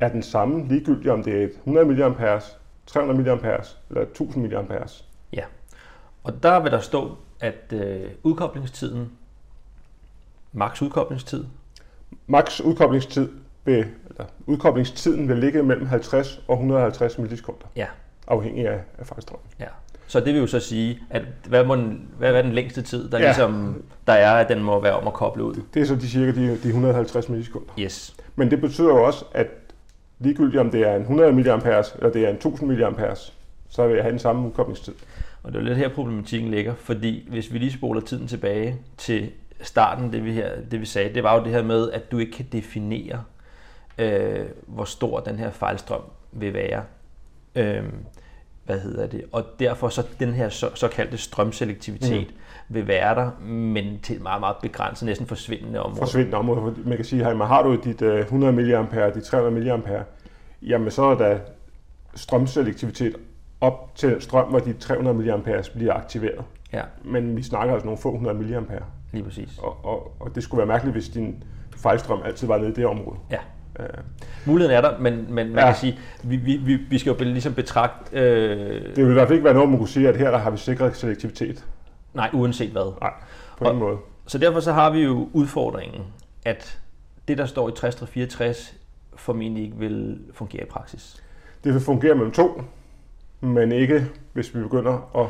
er 0.00 0.08
den 0.08 0.22
samme 0.22 0.68
ligegyldigt 0.68 1.08
om 1.08 1.22
det 1.22 1.42
er 1.42 1.46
100 1.46 1.86
mA, 1.86 2.40
300 2.86 3.36
mA 3.42 3.58
eller 3.90 4.02
1000 4.02 4.48
mA. 4.52 4.76
Ja, 5.32 5.44
og 6.24 6.42
der 6.42 6.60
vil 6.60 6.72
der 6.72 6.80
stå, 6.80 7.16
at 7.40 7.72
øh, 7.72 8.10
udkoblingstiden 8.22 9.10
Max 10.52 10.82
udkoblingstid? 10.82 11.44
Max 12.26 12.60
udkoblingstid 12.60 13.28
vil, 13.66 13.86
eller 14.10 14.24
udkoblingstiden 14.46 15.28
vil 15.28 15.36
ligge 15.36 15.62
mellem 15.62 15.86
50 15.86 16.40
og 16.48 16.54
150 16.54 17.18
millisekunder, 17.18 17.66
Ja. 17.76 17.86
afhængig 18.28 18.68
af, 18.68 18.80
af 18.98 19.06
fejlstrømmen. 19.06 19.46
ja. 19.60 19.66
Så 20.08 20.20
det 20.20 20.34
vil 20.34 20.40
jo 20.40 20.46
så 20.46 20.60
sige, 20.60 20.98
at 21.10 21.22
hvad, 21.48 21.64
må 21.64 21.76
den, 21.76 22.08
hvad 22.18 22.34
er 22.34 22.42
den 22.42 22.52
længste 22.52 22.82
tid, 22.82 23.08
der, 23.10 23.18
Ja. 23.18 23.24
ligesom, 23.24 23.82
der 24.06 24.12
er, 24.12 24.32
at 24.32 24.48
den 24.48 24.62
må 24.62 24.80
være 24.80 24.92
om 24.96 25.06
at 25.06 25.12
koble 25.12 25.44
ud? 25.44 25.54
Det 25.74 25.82
er 25.82 25.86
så 25.86 25.94
de 25.94 26.08
cirka 26.08 26.32
de, 26.40 26.48
de 26.62 26.68
150 26.68 27.28
millisekunder. 27.28 27.68
Yes. 27.78 28.16
Men 28.36 28.50
det 28.50 28.60
betyder 28.60 28.88
jo 28.88 29.02
også, 29.04 29.24
at 29.32 29.46
ligegyldigt 30.18 30.60
om 30.60 30.70
det 30.70 30.80
er 30.88 30.94
en 30.96 31.02
100 31.02 31.32
mAh 31.32 31.84
eller 31.98 32.10
det 32.12 32.24
er 32.24 32.28
en 32.28 32.34
1000 32.36 32.68
mAh, 32.78 33.16
så 33.68 33.86
vil 33.86 33.94
jeg 33.94 34.04
have 34.04 34.10
den 34.10 34.18
samme 34.18 34.46
udkoblingstid. 34.48 34.94
Og 35.42 35.52
det 35.52 35.58
er 35.58 35.62
lidt 35.62 35.78
her 35.78 35.88
problematikken 35.88 36.50
ligger, 36.50 36.74
fordi 36.74 37.28
hvis 37.30 37.52
vi 37.52 37.58
lige 37.58 37.72
spoler 37.72 38.00
tiden 38.00 38.26
tilbage 38.26 38.76
til 38.98 39.30
starten, 39.62 40.12
det 40.12 40.24
vi, 40.24 40.32
her, 40.32 40.50
det 40.70 40.80
vi 40.80 40.86
sagde, 40.86 41.14
det 41.14 41.22
var 41.22 41.38
jo 41.38 41.44
det 41.44 41.52
her 41.52 41.62
med, 41.62 41.90
at 41.90 42.12
du 42.12 42.18
ikke 42.18 42.32
kan 42.32 42.46
definere, 42.52 43.22
øh, 43.98 44.46
hvor 44.66 44.84
stor 44.84 45.20
den 45.20 45.38
her 45.38 45.50
fejlstrøm 45.50 46.02
vil 46.32 46.54
være. 46.54 46.84
Øh, 47.54 47.84
hvad 48.64 48.80
hedder 48.80 49.06
det? 49.06 49.24
Og 49.32 49.44
derfor 49.58 49.88
så 49.88 50.06
den 50.20 50.32
her 50.32 50.48
så, 50.48 50.70
såkaldte 50.74 51.18
strømselektivitet 51.18 52.26
mm. 52.28 52.74
vil 52.74 52.86
være 52.86 53.14
der, 53.14 53.30
men 53.46 54.00
til 54.02 54.16
et 54.16 54.22
meget, 54.22 54.40
meget 54.40 54.56
begrænset, 54.62 55.06
næsten 55.06 55.26
forsvindende 55.26 55.82
område. 55.82 55.98
Forsvindende 55.98 56.38
område. 56.38 56.74
Man 56.84 56.96
kan 56.96 57.04
sige, 57.04 57.26
at 57.26 57.36
har 57.46 57.62
du 57.62 57.76
dit 57.84 58.02
øh, 58.02 58.18
100 58.18 58.52
mAh, 58.52 59.14
dit 59.14 59.24
300 59.24 59.78
mAh, 59.78 60.00
jamen 60.62 60.90
så 60.90 61.02
er 61.02 61.14
der 61.14 61.38
strømselektivitet 62.14 63.16
op 63.60 63.92
til 63.94 64.16
strøm, 64.20 64.48
hvor 64.48 64.58
de 64.58 64.72
300 64.72 65.16
mAh 65.16 65.64
bliver 65.74 65.94
aktiveret. 65.94 66.44
Ja, 66.72 66.82
Men 67.04 67.36
vi 67.36 67.42
snakker 67.42 67.74
altså 67.74 67.86
nogle 67.86 67.98
få 67.98 68.12
100 68.12 68.38
mAh. 68.38 68.80
lige 69.12 69.24
præcis. 69.24 69.58
Og, 69.58 69.84
og, 69.84 70.16
og 70.20 70.34
det 70.34 70.42
skulle 70.42 70.58
være 70.58 70.66
mærkeligt, 70.66 70.94
hvis 70.94 71.08
din 71.08 71.44
fejlstrøm 71.76 72.20
altid 72.24 72.46
var 72.46 72.58
nede 72.58 72.70
i 72.70 72.74
det 72.74 72.86
område. 72.86 73.16
Ja. 73.30 73.38
Øh, 73.80 73.86
Muligheden 74.46 74.76
er 74.76 74.80
der, 74.90 74.98
men, 74.98 75.14
men 75.34 75.48
man 75.48 75.58
Ja. 75.58 75.64
kan 75.66 75.74
sige, 75.74 75.98
vi, 76.22 76.36
vi, 76.36 76.74
vi, 76.90 76.98
skal 76.98 77.10
jo 77.12 77.16
ligesom 77.24 77.54
betragte, 77.54 78.16
øh, 78.20 78.82
det 78.96 79.04
vil 79.04 79.10
i 79.10 79.12
hvert 79.12 79.28
fald 79.28 79.36
ikke 79.36 79.44
være 79.44 79.54
noget, 79.54 79.68
man 79.68 79.78
kunne 79.78 79.88
sige, 79.88 80.08
at 80.08 80.16
her 80.16 80.30
der 80.30 80.38
har 80.38 80.50
vi 80.50 80.56
sikret 80.58 80.96
selektivitet. 80.96 81.64
nej, 82.14 82.30
uanset 82.32 82.70
hvad. 82.70 82.92
Nej, 83.00 83.10
på 83.58 83.64
Og- 83.64 83.70
ingen 83.70 83.84
måde. 83.88 83.96
Så 84.26 84.38
derfor 84.38 84.60
så 84.60 84.72
har 84.72 84.90
vi 84.90 85.00
jo 85.00 85.28
udfordringen, 85.32 86.02
at 86.44 86.78
det, 87.28 87.38
der 87.38 87.46
står 87.46 87.68
i 87.68 87.72
60-64, 87.72 88.74
formentlig 89.16 89.64
ikke 89.64 89.76
vil 89.78 90.18
fungere 90.34 90.62
i 90.62 90.66
praksis. 90.70 91.22
Det 91.64 91.72
vil 91.74 91.80
fungere 91.82 92.14
mellem 92.14 92.32
to, 92.32 92.62
men 93.40 93.72
ikke 93.72 94.06
hvis 94.32 94.54
vi 94.54 94.60
begynder 94.62 95.10
at 95.22 95.26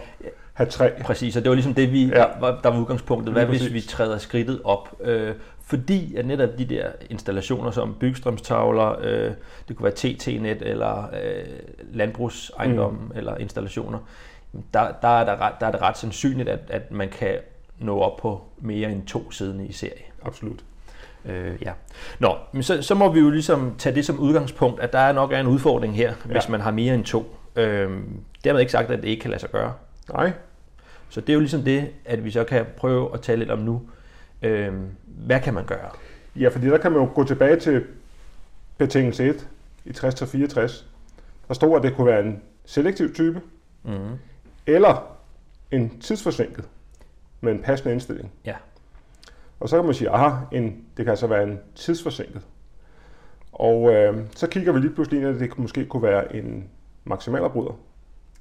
have 0.54 0.70
tre. 0.70 0.90
Præcis, 1.04 1.36
og 1.36 1.42
det 1.42 1.48
var 1.48 1.54
ligesom 1.54 1.74
det, 1.74 1.92
vi, 1.92 2.04
Ja. 2.06 2.24
der 2.62 2.70
var 2.70 2.78
udgangspunktet. 2.80 3.32
Hvad 3.32 3.46
hvis 3.46 3.72
vi 3.72 3.80
træder 3.80 4.18
skridtet 4.18 4.60
op? 4.64 4.88
Øh, 5.00 5.34
fordi 5.66 6.16
at 6.16 6.26
netop 6.26 6.58
de 6.58 6.64
der 6.64 6.90
installationer 7.10 7.70
som 7.70 7.96
byggestrømstavler, 8.00 8.96
øh, 9.00 9.32
det 9.68 9.76
kunne 9.76 9.84
være 9.84 10.14
TT-net 10.14 10.62
eller 10.62 11.02
øh, 11.02 11.44
landbrugsejendomme 11.92 12.98
mm. 13.00 13.12
eller 13.14 13.36
installationer, 13.36 13.98
der, 14.74 14.92
der, 15.02 15.08
er 15.08 15.24
der, 15.24 15.40
ret, 15.40 15.52
der 15.60 15.66
er 15.66 15.70
det 15.70 15.80
ret 15.80 15.98
sandsynligt, 15.98 16.48
at, 16.48 16.60
at 16.68 16.92
man 16.92 17.08
kan 17.08 17.34
nå 17.78 17.98
op 17.98 18.16
på 18.16 18.42
mere 18.58 18.92
end 18.92 19.06
to 19.06 19.30
siddende 19.30 19.66
i 19.66 19.72
serie. 19.72 20.02
Absolut. 20.24 20.64
Øh, 21.24 21.62
ja. 21.62 21.72
Nå, 22.18 22.36
men 22.52 22.62
så, 22.62 22.82
så 22.82 22.94
må 22.94 23.12
vi 23.12 23.20
jo 23.20 23.30
ligesom 23.30 23.74
tage 23.78 23.94
det 23.94 24.04
som 24.04 24.18
udgangspunkt, 24.18 24.80
at 24.80 24.92
der 24.92 25.12
nok 25.12 25.32
er 25.32 25.40
en 25.40 25.46
udfordring 25.46 25.96
her, 25.96 26.08
ja. 26.08 26.32
hvis 26.32 26.48
man 26.48 26.60
har 26.60 26.70
mere 26.70 26.94
end 26.94 27.04
to. 27.04 27.36
Øh, 27.56 27.90
dermed 28.44 28.60
ikke 28.60 28.72
sagt, 28.72 28.90
at 28.90 29.02
det 29.02 29.08
ikke 29.08 29.20
kan 29.20 29.30
lade 29.30 29.40
sig 29.40 29.50
gøre. 29.50 29.72
Nej, 30.12 30.32
Så 31.08 31.20
det 31.20 31.28
er 31.28 31.34
jo 31.34 31.40
ligesom 31.40 31.62
det, 31.62 31.88
at 32.04 32.24
vi 32.24 32.30
så 32.30 32.44
kan 32.44 32.66
prøve 32.76 33.14
at 33.14 33.20
tale 33.20 33.38
lidt 33.38 33.50
om 33.50 33.58
nu. 33.58 33.82
Øh, 34.42 34.74
hvad 35.06 35.40
kan 35.40 35.54
man 35.54 35.64
gøre? 35.64 35.90
Ja, 36.36 36.48
fordi 36.48 36.66
der 36.66 36.78
kan 36.78 36.92
man 36.92 37.00
jo 37.02 37.10
gå 37.14 37.24
tilbage 37.24 37.60
til 37.60 37.84
betingelse 38.78 39.24
1 39.24 39.48
i 39.84 39.90
60-64. 39.90 40.84
Der 41.48 41.54
stod, 41.54 41.76
at 41.76 41.82
det 41.82 41.94
kunne 41.96 42.06
være 42.06 42.20
en 42.20 42.42
selektiv 42.64 43.14
type, 43.14 43.40
Mm-hmm. 43.84 44.14
eller 44.66 45.16
en 45.70 45.98
tidsforsinket 46.00 46.68
med 47.40 47.52
en 47.52 47.62
passende 47.62 47.92
indstilling. 47.92 48.32
Ja. 48.44 48.54
Og 49.60 49.68
så 49.68 49.76
kan 49.76 49.84
man 49.84 49.94
sige, 49.94 50.10
aha, 50.10 50.44
en, 50.52 50.64
det 50.96 51.04
kan 51.04 51.08
altså 51.08 51.26
være 51.26 51.42
en 51.42 51.58
tidsforsinket. 51.74 52.42
Og 53.52 53.92
øh, 53.94 54.18
så 54.36 54.46
kigger 54.46 54.72
vi 54.72 54.80
lige 54.80 54.90
pludselig 54.94 55.20
ind, 55.20 55.28
at 55.28 55.40
det 55.40 55.58
måske 55.58 55.84
kunne 55.86 56.02
være 56.02 56.36
en 56.36 56.68
maksimalafbryder. 57.04 57.78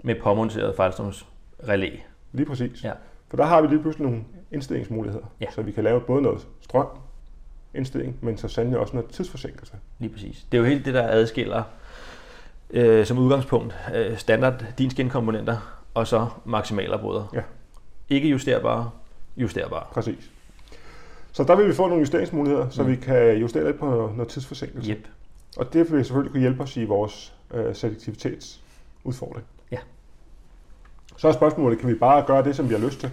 Med 0.03 0.15
påmonteret 0.21 0.75
fejlstrømsrelæ. 0.75 1.97
Lige 2.31 2.45
præcis. 2.45 2.83
Ja. 2.83 2.91
For 3.29 3.37
der 3.37 3.43
har 3.43 3.61
vi 3.61 3.67
lige 3.67 3.81
pludselig 3.81 4.07
nogle 4.07 4.23
indstillingsmuligheder. 4.51 5.25
Ja. 5.41 5.51
Så 5.51 5.61
vi 5.61 5.71
kan 5.71 5.83
lave 5.83 6.01
både 6.01 6.21
noget 6.21 6.47
strøm, 6.61 6.87
indstilling, 7.73 8.17
men 8.21 8.37
så 8.37 8.47
sandelig 8.47 8.79
også 8.79 8.95
noget 8.95 9.09
tidsforsinkelse. 9.11 9.73
Lige 9.99 10.13
præcis. 10.13 10.45
Det 10.51 10.57
er 10.57 10.61
jo 10.61 10.67
helt 10.67 10.85
det, 10.85 10.93
der 10.93 11.07
adskiller 11.07 11.63
øh, 12.69 13.05
som 13.05 13.17
udgangspunkt 13.17 13.75
øh, 13.95 14.17
standard 14.17 14.65
din 14.77 14.89
skinkomponenter 14.89 15.81
og 15.93 16.07
så 16.07 16.27
maksimalafbryder. 16.45 17.27
Ja. 17.33 17.41
Ikke 18.09 18.29
justerbare, 18.29 18.89
justerbare. 19.37 19.83
Præcis. 19.91 20.31
Så 21.31 21.43
der 21.43 21.55
vil 21.55 21.67
vi 21.67 21.73
få 21.73 21.87
nogle 21.87 21.99
justeringsmuligheder, 21.99 22.69
så 22.69 22.83
Mm. 22.83 22.89
vi 22.89 22.95
kan 22.95 23.37
justere 23.37 23.65
lidt 23.65 23.79
på 23.79 24.11
noget 24.15 24.27
tidsforsinkelse. 24.27 24.91
Yep. 24.91 25.07
Og 25.57 25.73
det 25.73 25.91
vil 25.91 26.05
selvfølgelig 26.05 26.31
kunne 26.31 26.41
hjælpe 26.41 26.63
os 26.63 26.77
i 26.77 26.83
vores 26.85 27.33
øh, 27.53 27.75
selektivitetsudfordring. 27.75 29.45
Så 31.17 31.27
er 31.27 31.31
spørgsmålet, 31.31 31.79
kan 31.79 31.89
vi 31.89 31.93
bare 31.93 32.23
gøre 32.27 32.43
det, 32.43 32.55
som 32.55 32.69
vi 32.69 32.73
har 32.73 32.81
lyst 32.81 32.99
til? 32.99 33.11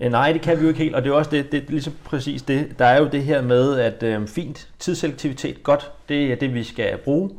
Øh, 0.00 0.10
nej, 0.10 0.32
det 0.32 0.42
kan 0.42 0.58
vi 0.58 0.62
jo 0.62 0.68
ikke 0.68 0.80
helt, 0.80 0.94
og 0.94 1.04
det 1.04 1.10
er 1.10 1.14
også 1.14 1.30
det, 1.30 1.52
det 1.52 1.62
er 1.62 1.66
ligesom 1.68 1.92
præcis 2.04 2.42
det. 2.42 2.78
Der 2.78 2.84
er 2.84 3.00
jo 3.00 3.08
det 3.08 3.22
her 3.22 3.42
med, 3.42 3.78
at 3.78 4.02
øh, 4.02 4.26
fint, 4.26 4.68
tidsselektivitet, 4.78 5.62
godt, 5.62 5.92
det 6.08 6.32
er 6.32 6.36
det, 6.36 6.54
vi 6.54 6.64
skal 6.64 6.98
bruge. 6.98 7.30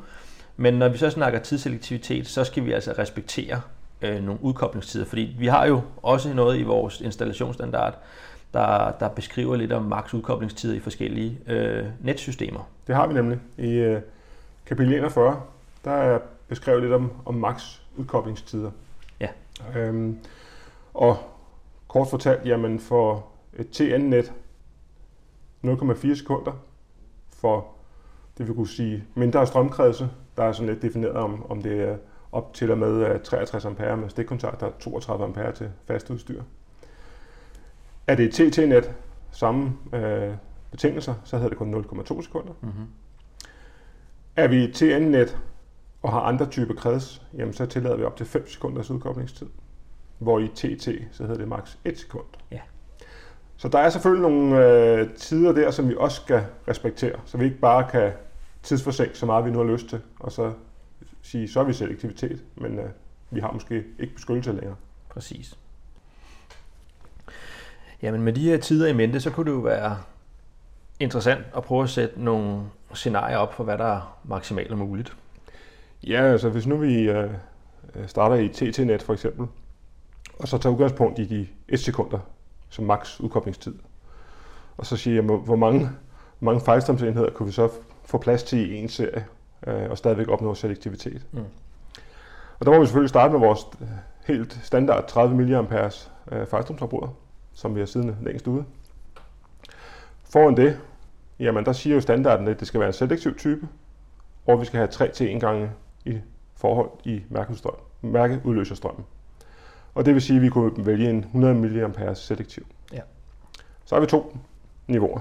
Men 0.58 0.74
når 0.74 0.90
vi 0.90 0.98
så 0.98 1.10
snakker 1.10 1.40
tidsselektivitet, 1.40 2.28
så 2.28 2.44
skal 2.44 2.66
vi 2.66 2.72
altså 2.72 2.94
respektere 2.98 3.62
øh, 4.02 4.24
nogle 4.24 4.44
udkoblingstider, 4.44 5.06
fordi 5.06 5.36
vi 5.40 5.48
har 5.48 5.66
jo 5.66 5.82
også 6.04 6.34
noget 6.34 6.60
i 6.60 6.64
vores 6.64 7.02
installationsstandard, 7.02 7.98
der, 8.54 8.92
der 9.00 9.08
beskriver 9.08 9.56
lidt 9.56 9.72
om 9.72 9.84
maks 9.84 10.14
udkoblingstider 10.14 10.76
i 10.76 10.80
forskellige 10.80 11.40
øh, 11.48 11.86
netsystemer. 12.02 12.70
Det 12.88 12.96
har 12.96 13.08
vi 13.08 13.14
nemlig. 13.14 13.40
I 13.58 13.72
øh, 13.72 14.02
kapitel 14.66 14.94
41, 14.94 15.42
der 15.86 15.92
er 15.92 16.20
beskrevet 16.48 16.82
lidt 16.82 16.94
om, 16.94 17.12
om 17.26 17.34
max 17.34 17.78
udkoblingstider. 17.98 18.72
Øhm, 19.76 20.20
og 20.94 21.18
kort 21.88 22.08
fortalt, 22.10 22.46
jamen 22.46 22.80
for 22.80 23.28
et 23.54 23.70
TN-net 23.70 24.34
0,4 25.66 26.16
sekunder 26.16 26.52
for 27.46 27.68
det 28.38 28.48
vil 28.48 28.56
kunne 28.56 28.68
sige 28.68 29.04
mindre 29.16 29.48
strømkredse. 29.48 30.10
Der 30.38 30.44
er 30.44 30.52
sådan 30.52 30.70
lidt 30.70 30.82
defineret 30.82 31.16
om, 31.16 31.52
om 31.52 31.62
det 31.62 31.82
er 31.82 31.98
op 32.32 32.54
til 32.54 32.72
og 32.72 32.78
med 32.78 33.08
øh, 33.08 33.22
63 33.24 33.66
ampere 33.66 33.98
med 33.98 34.10
stikkontakter 34.10 34.68
og 34.68 34.80
32 34.80 35.26
ampere 35.26 35.52
til 35.52 35.70
fast 35.88 36.10
udstyr. 36.10 36.42
Er 38.08 38.16
det 38.16 38.26
et 38.26 38.52
TT-net, 38.52 38.92
samme 39.32 39.74
øh, 39.94 40.34
betingelser, 40.72 41.14
så 41.24 41.38
hedder 41.38 41.50
det 41.50 41.58
kun 41.58 41.76
0,2 41.76 42.22
sekunder. 42.22 42.54
Mm-hmm. 42.62 42.86
Er 44.36 44.48
vi 44.48 44.64
et 44.64 44.74
TN-net 44.74 45.38
og 46.06 46.12
har 46.12 46.20
andre 46.20 46.46
typer 46.46 46.74
kreds, 46.74 47.22
jamen 47.38 47.54
så 47.54 47.66
tillader 47.66 47.98
vi 47.98 48.04
op 48.04 48.18
til 48.18 48.26
5 48.26 48.48
sekunders 48.48 48.92
udkoblingstid. 48.92 49.48
Hvor 50.20 50.40
i 50.40 50.48
TT, 50.48 50.90
så 51.12 51.24
hedder 51.24 51.38
det 51.38 51.48
maks 51.48 51.80
1 51.86 52.00
sekund. 52.00 52.26
Ja. 52.52 52.60
Så 53.58 53.68
der 53.68 53.80
er 53.80 53.90
selvfølgelig 53.90 54.30
nogle 54.30 54.68
øh, 54.68 55.14
tider 55.14 55.52
der, 55.52 55.72
som 55.72 55.90
vi 55.90 55.96
også 55.98 56.22
skal 56.22 56.46
respektere, 56.68 57.20
så 57.26 57.38
vi 57.38 57.46
ikke 57.46 57.58
bare 57.58 57.88
kan 57.92 58.12
tidsforsænke 58.64 59.18
så 59.18 59.26
meget, 59.26 59.46
vi 59.46 59.52
nu 59.52 59.58
har 59.58 59.66
lyst 59.66 59.88
til, 59.90 60.02
og 60.20 60.32
så 60.32 60.54
sige, 61.22 61.48
så 61.48 61.60
er 61.60 61.64
vi 61.64 61.74
selektivitet, 61.74 62.44
men 62.56 62.80
øh, 62.80 62.90
vi 63.32 63.40
har 63.40 63.52
måske 63.52 63.84
ikke 64.00 64.14
beskyttelse 64.16 64.52
længere. 64.52 64.76
Præcis. 65.10 65.58
Jamen 68.02 68.22
med 68.22 68.34
de 68.34 68.50
her 68.50 68.58
tider 68.58 68.88
i 68.88 68.94
mente, 68.94 69.22
så 69.22 69.32
kunne 69.32 69.52
det 69.52 69.58
jo 69.58 69.62
være 69.62 69.98
interessant 71.00 71.46
at 71.58 71.64
prøve 71.64 71.84
at 71.84 71.90
sætte 71.90 72.24
nogle 72.24 72.64
scenarier 72.94 73.38
op 73.38 73.54
for, 73.54 73.64
hvad 73.64 73.78
der 73.78 73.86
er 73.86 74.18
maksimalt 74.24 74.78
muligt. 74.78 75.16
Ja, 76.08 76.22
altså 76.22 76.50
hvis 76.50 76.68
nu 76.68 76.78
vi 76.78 77.10
øh, 77.10 77.30
starter 78.08 78.36
i 78.36 78.50
TT-net 78.50 79.02
for 79.02 79.14
eksempel, 79.14 79.48
og 80.40 80.48
så 80.48 80.58
tager 80.58 80.74
udgangspunkt 80.74 81.20
i 81.20 81.26
de 81.26 81.48
1 81.70 81.80
sekunder 81.80 82.20
som 82.70 82.86
maks 82.86 83.22
udkoblingstid, 83.22 83.76
og 84.78 84.86
så 84.86 84.98
siger 84.98 85.16
jeg, 85.16 85.24
hvor 85.24 85.56
mange, 85.56 85.90
mange 86.40 86.62
fejlstrømsenheder 86.62 87.30
kunne 87.30 87.46
vi 87.46 87.52
så 87.52 87.70
få 88.06 88.18
plads 88.18 88.44
til 88.44 88.72
i 88.72 88.76
en 88.76 88.90
serie, 88.90 89.26
øh, 89.68 89.90
og 89.90 89.98
stadigvæk 89.98 90.28
opnå 90.28 90.56
selektivitet. 90.56 91.22
Mm. 91.32 91.40
Og 92.60 92.66
der 92.66 92.72
må 92.72 92.80
vi 92.80 92.86
selvfølgelig 92.86 93.10
starte 93.10 93.32
med 93.32 93.40
vores 93.40 93.62
øh, 93.82 93.88
helt 94.26 94.60
standard 94.64 95.08
30 95.08 95.36
mA 95.36 95.90
øh, 96.32 96.48
fejlstrømsafbryder, 96.48 97.16
som 97.54 97.76
vi 97.76 97.80
har 97.80 97.88
siden 97.88 98.18
længst 98.22 98.48
ude. 98.48 98.66
Foran 100.24 100.58
det, 100.58 100.80
jamen 101.40 101.66
der 101.66 101.74
siger 101.74 101.96
jo 101.96 102.02
standarden, 102.02 102.48
at 102.48 102.60
det 102.60 102.68
skal 102.68 102.80
være 102.80 102.90
en 102.90 102.94
selektiv 102.94 103.38
type, 103.38 103.68
og 104.48 104.62
vi 104.62 104.66
skal 104.66 104.78
have 104.78 104.88
3 104.88 105.12
til 105.12 105.36
1 105.36 105.42
gange 105.42 105.70
i 106.06 106.20
forhold 106.56 106.90
i 107.04 107.24
mærkeudstrøm, 107.30 107.76
mærkeudløserstrømmen. 108.02 109.06
Og 109.96 110.06
det 110.06 110.14
vil 110.14 110.22
sige, 110.22 110.38
at 110.38 110.44
vi 110.44 110.50
kunne 110.50 110.86
vælge 110.86 111.10
en 111.10 111.18
100 111.18 111.56
mA 111.56 112.14
selektiv. 112.14 112.66
Ja. 112.94 113.02
Så 113.86 113.96
har 113.96 114.00
vi 114.00 114.08
to 114.08 114.38
niveauer. 114.88 115.20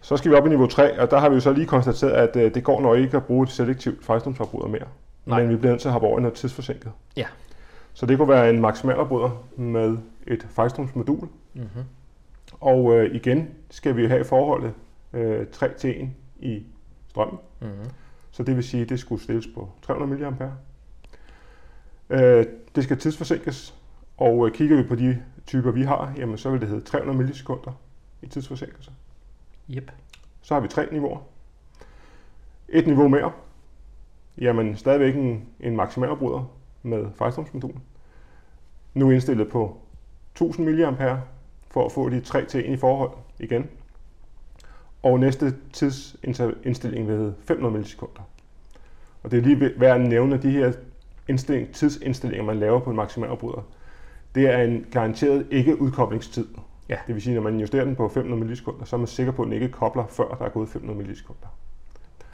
Så 0.00 0.16
skal 0.16 0.30
vi 0.30 0.36
op 0.36 0.46
i 0.46 0.48
niveau 0.48 0.66
3, 0.66 1.00
og 1.00 1.10
der 1.10 1.18
har 1.18 1.28
vi 1.28 1.34
jo 1.34 1.40
så 1.40 1.52
lige 1.52 1.66
konstateret, 1.66 2.12
at 2.12 2.36
øh, 2.36 2.54
det 2.54 2.64
går 2.64 2.80
nok 2.80 2.98
ikke 2.98 3.16
at 3.16 3.24
bruge 3.24 3.42
et 3.42 3.50
selektivt 3.50 4.04
fejlstrømsafbryder 4.04 4.68
mere. 4.68 4.86
Nej. 5.26 5.40
Men 5.40 5.50
vi 5.50 5.56
bliver 5.56 5.72
nødt 5.72 5.80
til 5.80 5.88
at 5.88 5.92
hoppe 5.92 6.08
over 6.08 6.18
i 6.18 6.22
noget 6.22 6.36
tidsforsinket. 6.36 6.92
Ja. 7.16 7.26
Så 7.92 8.06
det 8.06 8.18
kunne 8.18 8.28
være 8.28 8.50
en 8.50 8.60
maksimalafbryder 8.60 9.44
med 9.56 9.98
et 10.26 10.46
fejlstrømsmodul. 10.50 11.28
Mm-hmm. 11.54 11.84
Og 12.60 12.94
øh, 12.96 13.14
igen 13.14 13.48
skal 13.70 13.96
vi 13.96 14.06
have 14.06 14.24
forholdet 14.24 14.72
øh, 15.12 15.46
3 15.52 15.74
til 15.74 16.02
1 16.02 16.10
i 16.40 16.62
strømmen. 17.08 17.38
Mm-hmm. 17.60 17.90
Så 18.38 18.44
det 18.44 18.56
vil 18.56 18.64
sige, 18.64 18.82
at 18.82 18.88
det 18.88 19.00
skulle 19.00 19.22
stilles 19.22 19.46
på 19.54 19.68
300 19.82 20.30
mA. 20.30 20.50
Øh, 22.10 22.46
det 22.74 22.84
skal 22.84 22.98
tidsforsinkes, 22.98 23.74
og 24.16 24.46
øh, 24.46 24.54
kigger 24.54 24.76
vi 24.76 24.82
på 24.82 24.94
de 24.94 25.22
typer, 25.46 25.70
vi 25.70 25.82
har, 25.82 26.12
jamen, 26.16 26.38
så 26.38 26.50
vil 26.50 26.60
det 26.60 26.68
hedde 26.68 26.84
300 26.84 27.18
millisekunder 27.18 27.72
i 28.22 28.26
tidsforsinkelse. 28.26 28.92
Yep. 29.70 29.90
Så 30.42 30.54
har 30.54 30.60
vi 30.60 30.68
tre 30.68 30.88
niveauer. 30.92 31.18
Et 32.68 32.86
niveau 32.86 33.08
mere, 33.08 33.32
jamen 34.38 34.76
stadigvæk 34.76 35.16
en, 35.16 35.48
en 35.60 35.76
maksimalafbryder 35.76 36.50
med 36.82 37.06
fejlstrømsmodulen. 37.14 37.82
Nu 38.94 39.10
indstillet 39.10 39.48
på 39.48 39.76
1000 40.32 40.66
mA 40.66 41.20
for 41.70 41.86
at 41.86 41.92
få 41.92 42.08
de 42.08 42.20
3 42.20 42.44
til 42.44 42.60
1 42.60 42.72
i 42.72 42.76
forhold 42.76 43.10
igen. 43.38 43.70
Og 45.02 45.20
næste 45.20 45.54
tidsindstilling 45.72 47.06
hedde 47.06 47.34
500 47.44 47.72
millisekunder. 47.72 48.22
Og 49.22 49.30
det 49.30 49.38
er 49.38 49.42
lige 49.42 49.80
værd 49.80 50.00
at 50.00 50.08
nævne, 50.08 50.34
at 50.34 50.42
de 50.42 50.50
her 50.50 50.72
indstilling, 51.28 51.74
tidsindstillinger, 51.74 52.44
man 52.44 52.56
laver 52.56 52.80
på 52.80 52.90
en 52.90 52.96
maksimalafbryder, 52.96 53.62
det 54.34 54.54
er 54.54 54.58
en 54.58 54.86
garanteret 54.90 55.46
ikke-udkoblingstid. 55.50 56.46
Ja. 56.88 56.96
Det 57.06 57.14
vil 57.14 57.22
sige, 57.22 57.34
når 57.34 57.42
man 57.42 57.60
justerer 57.60 57.84
den 57.84 57.96
på 57.96 58.08
500 58.08 58.40
millisekunder, 58.40 58.84
så 58.84 58.96
er 58.96 58.98
man 58.98 59.06
sikker 59.06 59.32
på, 59.32 59.42
at 59.42 59.46
den 59.46 59.52
ikke 59.52 59.68
kobler, 59.68 60.06
før 60.06 60.28
der 60.28 60.44
er 60.44 60.48
gået 60.48 60.68
500 60.68 60.98
millisekunder. 60.98 61.48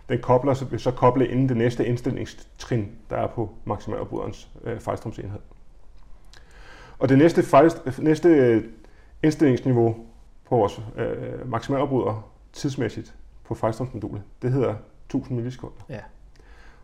Den 0.09 0.21
kobler, 0.21 0.55
så 0.55 0.65
vil 0.65 0.81
så 0.81 0.91
koble 0.91 1.29
inden 1.29 1.49
det 1.49 1.57
næste 1.57 1.87
indstillingstrin, 1.87 2.93
der 3.11 3.17
er 3.17 3.27
på 3.27 3.51
maksimalafbryderens 3.65 4.49
øh, 4.65 4.81
fejlstrømsenhed. 4.81 5.41
Og 6.99 7.09
det 7.09 7.19
næste, 7.19 7.43
fejl, 7.43 7.73
næste 7.99 8.29
øh, 8.29 8.65
indstillingsniveau 9.23 9.97
på 10.49 10.57
vores 10.57 10.81
øh, 10.97 11.51
maksimalafbryder 11.51 12.34
tidsmæssigt 12.55 13.15
på 13.45 13.55
fejlstrømsmodulet, 13.55 14.23
det 14.43 14.53
hedder 14.53 14.75
1000 15.07 15.37
millisekunder. 15.37 15.77
Ja. 15.91 15.99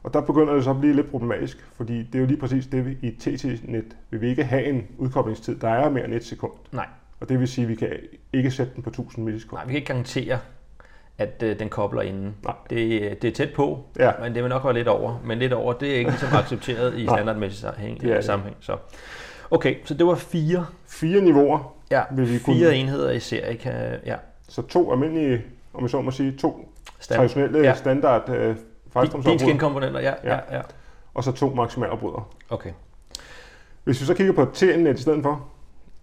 Og 0.03 0.15
der 0.15 0.21
begynder 0.21 0.55
det 0.55 0.65
så 0.65 0.71
at 0.71 0.81
blive 0.81 0.95
lidt 0.95 1.11
problematisk, 1.11 1.67
fordi 1.77 1.99
det 2.03 2.15
er 2.15 2.19
jo 2.19 2.27
lige 2.27 2.37
præcis 2.41 2.67
det, 2.67 2.87
vi 2.87 2.97
i 3.03 3.11
TT-net 3.11 3.97
vil 4.11 4.21
vi 4.21 4.29
ikke 4.29 4.45
have 4.45 4.65
en 4.65 4.87
udkoblingstid, 4.99 5.57
der 5.57 5.69
er 5.69 5.91
mere 5.91 6.05
end 6.05 6.15
et 6.15 6.25
sekund. 6.25 6.53
Nej. 6.73 6.87
Og 7.21 7.29
det 7.29 7.41
vil 7.41 7.49
sige, 7.49 7.63
at 7.63 7.69
vi 7.69 7.75
kan 7.75 7.89
ikke 8.33 8.51
sætte 8.51 8.73
den 8.75 8.83
på 8.83 8.91
1000 8.91 9.25
millisekunder. 9.25 9.63
Nej, 9.63 9.67
vi 9.67 9.73
kan 9.73 9.77
ikke 9.77 9.87
garantere, 9.87 10.39
at 11.19 11.43
øh, 11.43 11.59
den 11.59 11.69
kobler 11.69 12.03
inden. 12.03 12.35
Nej. 12.45 12.55
Det, 12.71 13.23
det 13.23 13.29
er 13.29 13.33
tæt 13.33 13.53
på, 13.57 13.85
Ja. 13.99 14.13
men 14.23 14.35
det 14.35 14.43
vil 14.43 14.49
nok 14.49 14.65
være 14.65 14.75
lidt 14.75 14.89
over. 14.89 15.21
Men 15.25 15.39
lidt 15.39 15.53
over, 15.53 15.73
det 15.73 15.95
er 15.95 15.99
ikke 15.99 16.11
ligesom 16.11 16.29
accepteret 16.33 16.99
i 16.99 17.05
standardmæssig 17.07 17.61
sammenhæng. 17.61 18.05
Er 18.05 18.15
det. 18.15 18.25
sammenhæng 18.25 18.57
så. 18.61 18.77
Okay, 19.51 19.75
så 19.85 19.95
det 19.95 20.07
var 20.07 20.15
fire, 20.15 20.67
Fire 20.89 21.21
niveauer 21.21 21.77
ja, 21.91 22.03
vil 22.13 22.33
vi 22.33 22.39
kunne... 22.39 22.57
fire 22.57 22.77
enheder 22.77 23.11
i 23.11 23.21
serie. 23.21 23.57
Kan, 23.57 23.99
ja, 24.07 24.17
Så 24.49 24.63
to 24.63 24.93
almindelige, 24.93 25.43
om 25.75 25.83
jeg 25.83 25.91
så 25.91 26.01
må 26.01 26.11
sige, 26.11 26.33
to 26.37 26.73
stand, 26.99 27.19
traditionelle 27.19 27.59
Ja. 27.59 27.65
ja. 27.65 27.75
standard 27.75 28.29
øh, 28.29 28.57
skinkomponenter, 29.39 30.01
ja, 30.01 30.15
ja, 30.25 30.35
Ja. 30.35 30.57
ja. 30.57 30.63
og 31.15 31.25
så 31.25 31.33
to 31.33 31.55
maksimalafbryder. 31.55 32.29
Okay. 32.51 32.71
Hvis 33.85 34.01
vi 34.01 34.07
så 34.07 34.15
kigger 34.15 34.33
på 34.33 34.45
TN-net 34.45 34.99
i 34.99 35.03
stedet 35.03 35.23
for, 35.23 35.47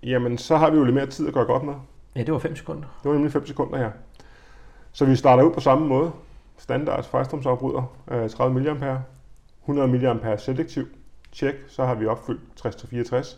jamen 0.04 0.38
så 0.38 0.58
har 0.58 0.70
vi 0.70 0.78
jo 0.78 0.84
lidt 0.84 0.96
mere 0.96 1.06
tid 1.06 1.28
at 1.28 1.34
gøre 1.34 1.46
godt 1.46 1.64
med. 1.64 1.74
Ja, 2.16 2.24
det 2.24 2.34
var 2.34 2.40
5 2.40 2.56
sekunder. 2.56 2.82
Det 3.04 3.10
var 3.10 3.14
nemlig 3.14 3.32
5 3.32 3.48
sekunder 3.48 3.78
her. 3.78 3.92
Så 4.92 5.06
vi 5.06 5.16
starter 5.16 5.44
ud 5.44 5.54
på 5.54 5.60
samme 5.60 5.88
måde. 5.88 6.12
Standard 6.58 7.04
fejlstrømsafbryder, 7.04 7.94
øh, 8.12 8.30
30 8.30 8.60
mA, 8.80 8.98
100 9.66 9.88
mA 10.24 10.38
selektiv. 10.38 10.88
Tjek, 11.32 11.56
så 11.68 11.86
har 11.86 11.96
vi 11.96 12.06
opfyldt 12.06 12.42
60-64. 12.56 13.38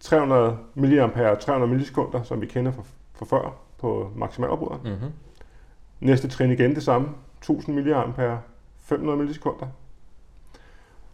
300 0.00 0.56
mA 0.74 1.34
300 1.34 1.66
millisekunder, 1.66 2.22
som 2.22 2.40
vi 2.40 2.46
kender 2.46 2.72
fra, 2.72 2.82
fra 3.14 3.26
før 3.26 3.54
på 3.84 4.10
maksimalafbryderen. 4.16 4.80
Mm-hmm. 4.84 5.10
Næste 6.00 6.28
trin 6.28 6.50
igen 6.50 6.74
det 6.74 6.82
samme. 6.82 7.08
1000 7.38 7.76
mA 8.16 8.36
500 8.80 9.18
millisekunder. 9.18 9.66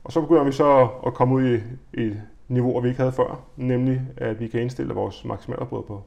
Og 0.05 0.13
så 0.13 0.21
begynder 0.21 0.45
vi 0.45 0.53
så 0.53 0.89
at 1.07 1.15
komme 1.15 1.35
ud 1.35 1.43
i, 1.49 1.61
et 1.95 2.23
niveau, 2.49 2.81
vi 2.81 2.89
ikke 2.89 3.01
havde 3.01 3.13
før. 3.13 3.41
Nemlig, 3.57 4.03
at 4.17 4.41
vi 4.41 4.49
kan 4.49 4.61
indstille 4.61 4.95
vores 4.95 5.25
maksimalafbrud 5.25 5.83
på 5.83 6.03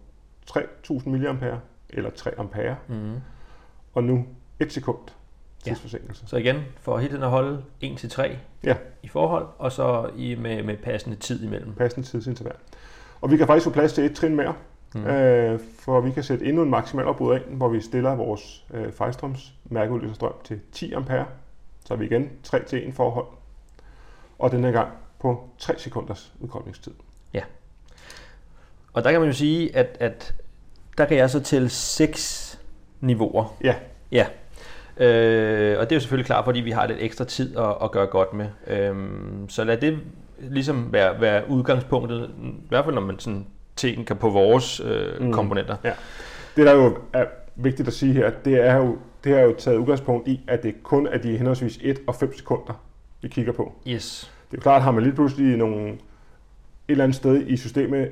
3000 0.46 1.16
mA 1.22 1.58
eller 1.90 2.10
3 2.10 2.40
ampere. 2.40 2.76
Mm-hmm. 2.88 3.16
Og 3.94 4.04
nu 4.04 4.26
1 4.60 4.74
sekund 4.74 4.98
Ja. 5.66 5.70
tidsforsinkelse. 5.70 6.28
Så 6.28 6.38
igen, 6.38 6.56
for 6.80 6.98
hele 6.98 7.10
tiden 7.12 7.24
at 7.24 7.30
holde 7.30 7.64
1-3 7.84 8.32
Ja. 8.64 8.76
i 9.04 9.08
forhold, 9.08 9.48
og 9.58 9.72
så 9.72 10.10
i, 10.16 10.36
med, 10.36 10.64
med 10.64 10.78
passende 10.78 11.16
tid 11.16 11.44
imellem. 11.44 11.74
Passende 11.74 12.08
tidsinterval. 12.08 12.56
Og 13.22 13.32
vi 13.32 13.38
kan 13.38 13.48
faktisk 13.48 13.64
få 13.64 13.70
plads 13.72 13.94
til 13.94 14.04
et 14.06 14.16
trin 14.16 14.36
mere, 14.36 14.54
Mm. 14.96 15.06
øh, 15.06 15.60
for 15.80 16.02
vi 16.02 16.12
kan 16.12 16.24
sætte 16.24 16.46
endnu 16.46 16.64
en 16.64 16.70
maksimalafbryder 16.70 17.36
ind, 17.36 17.58
hvor 17.58 17.70
vi 17.70 17.82
stiller 17.82 18.16
vores 18.16 18.66
øh, 18.74 18.92
fejlstrøms 18.92 19.54
mærkeudløserstrøm 19.66 20.34
til 20.44 20.60
10 20.72 20.94
ampere. 20.94 21.26
Så 21.86 21.94
er 21.94 21.98
vi 21.98 22.06
igen 22.06 22.30
3 22.44 22.64
til 22.64 22.88
1 22.88 22.94
forhold. 22.94 23.26
Og 24.40 24.52
den 24.52 24.64
her 24.64 24.72
gang 24.72 24.90
på 25.20 25.50
3 25.58 25.80
sekunders 25.80 26.34
udkoblingstid. 26.40 26.94
Og 28.94 29.04
der 29.04 29.12
kan 29.12 29.20
man 29.20 29.30
jo 29.30 29.36
sige, 29.36 29.76
at, 29.76 29.98
at 30.00 30.36
der 30.98 31.06
kan 31.06 31.18
jeg 31.18 31.30
så 31.30 31.40
til 31.40 31.70
seks 31.70 32.60
niveauer. 33.02 33.56
Ja. 33.64 33.76
Ja. 34.12 34.26
Øh, 34.98 35.80
og 35.80 35.90
det 35.90 35.92
er 35.92 35.96
jo 35.96 36.00
selvfølgelig 36.00 36.26
klart, 36.26 36.46
fordi 36.46 36.60
vi 36.60 36.72
har 36.72 36.88
lidt 36.88 37.00
ekstra 37.02 37.26
tid 37.26 37.58
at, 37.58 37.76
at 37.84 37.92
gøre 37.92 38.08
godt 38.08 38.34
med. 38.34 38.48
Øhm, 38.68 39.50
så 39.50 39.64
lad 39.64 39.78
det 39.78 40.00
ligesom 40.40 40.94
være, 40.94 41.22
være 41.22 41.50
udgangspunktet, 41.50 42.30
i 42.44 42.68
hvert 42.70 42.86
fald 42.86 42.96
når 42.96 43.02
man 43.02 43.20
sådan 43.20 43.48
tænker 43.76 44.16
på 44.16 44.30
vores 44.30 44.80
øh, 44.80 45.22
mm. 45.22 45.32
Komponenter. 45.32 45.76
Det, 46.56 46.66
der 46.66 46.74
jo 46.74 46.98
er 47.14 47.26
vigtigt 47.56 47.88
at 47.88 47.94
sige 47.94 48.14
her, 48.14 48.32
det 48.46 48.54
er 48.68 48.76
jo, 48.76 48.98
det 49.24 49.34
er 49.34 49.42
jo 49.42 49.56
taget 49.58 49.78
udgangspunkt 49.78 50.28
i, 50.28 50.42
at 50.48 50.64
det 50.64 50.84
kun 50.84 51.08
er 51.08 51.18
de 51.18 51.38
henholdsvis 51.38 51.80
1 51.82 52.00
og 52.08 52.16
5 52.16 52.38
sekunder, 52.38 52.74
vi 53.22 53.28
kigger 53.28 53.54
på. 53.54 53.74
Yes. 53.88 54.32
Det 54.52 54.58
er 54.58 54.62
jo 54.62 54.62
klart, 54.62 54.82
har 54.82 54.92
man 54.92 55.04
lige 55.04 55.14
pludselig 55.14 55.58
nogle, 55.58 55.88
et 55.88 55.98
eller 56.88 57.04
andet 57.04 57.16
sted 57.16 57.48
i 57.48 57.58
systemet, 57.58 58.10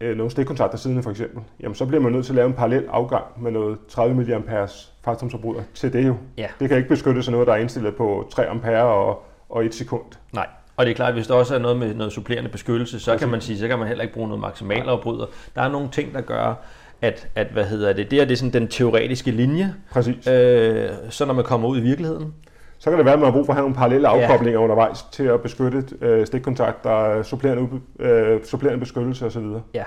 øh, 0.00 0.16
nogle 0.16 0.30
stikkontakter 0.30 0.78
siden 0.78 1.02
for 1.02 1.10
eksempel, 1.10 1.42
jamen 1.60 1.74
så 1.74 1.86
bliver 1.86 2.00
man 2.00 2.12
nødt 2.12 2.26
til 2.26 2.32
at 2.32 2.36
lave 2.36 2.46
en 2.46 2.54
parallel 2.54 2.86
afgang 2.88 3.42
med 3.42 3.50
noget 3.50 3.78
30 3.88 4.14
mA 4.14 4.66
fejlstrømsforbruger 5.04 5.62
til 5.74 5.92
det 5.92 6.06
jo. 6.06 6.16
Ja. 6.36 6.48
Det 6.60 6.68
kan 6.68 6.78
ikke 6.78 6.88
beskytte 6.88 7.22
sig 7.22 7.32
noget, 7.32 7.46
der 7.46 7.52
er 7.52 7.56
indstillet 7.56 7.96
på 7.96 8.28
3 8.30 8.48
ampere 8.48 8.82
og, 8.82 9.24
og 9.48 9.64
1 9.64 9.74
sekund. 9.74 10.04
Nej. 10.32 10.46
Og 10.82 10.86
det 10.86 10.92
er 10.92 10.96
klart, 10.96 11.08
at 11.08 11.14
hvis 11.14 11.26
der 11.26 11.34
også 11.34 11.54
er 11.54 11.58
noget 11.58 11.76
med 11.76 11.94
noget 11.94 12.12
supplerende 12.12 12.50
beskyttelse, 12.50 13.00
så 13.00 13.16
kan 13.16 13.28
man 13.28 13.40
sige, 13.40 13.58
så 13.58 13.68
kan 13.68 13.78
man 13.78 13.88
heller 13.88 14.02
ikke 14.02 14.14
bruge 14.14 14.28
noget 14.28 14.40
maksimalafbryder. 14.40 15.26
Der 15.54 15.62
er 15.62 15.68
nogle 15.68 15.88
ting, 15.92 16.14
der 16.14 16.20
gør, 16.20 16.54
at, 17.02 17.28
at 17.34 17.46
hvad 17.46 17.64
hedder 17.64 17.92
det, 17.92 18.10
det 18.10 18.20
er, 18.20 18.24
det 18.24 18.32
er 18.32 18.36
sådan 18.36 18.52
den 18.52 18.68
teoretiske 18.68 19.30
linje. 19.30 19.74
Præcis. 19.90 20.26
Øh, 20.26 20.88
så 21.10 21.24
når 21.24 21.34
man 21.34 21.44
kommer 21.44 21.68
ud 21.68 21.78
i 21.78 21.80
virkeligheden, 21.80 22.34
Så 22.78 22.90
kan 22.90 22.98
det 22.98 23.04
være, 23.04 23.14
at 23.14 23.20
man 23.20 23.26
har 23.26 23.32
brug 23.32 23.46
for 23.46 23.52
at 23.52 23.56
have 23.56 23.62
nogle 23.62 23.74
parallelle 23.76 24.08
Ja. 24.10 24.20
afkoblinger 24.20 24.60
undervejs 24.60 25.02
til 25.12 25.22
at 25.24 25.40
beskytte 25.40 25.84
øh, 26.00 26.26
stikkontakter, 26.26 27.22
supplerende, 27.22 27.68
øh, 27.98 28.44
supplerende 28.44 28.80
beskyttelse 28.80 29.26
osv. 29.26 29.46
Ja. 29.74 29.84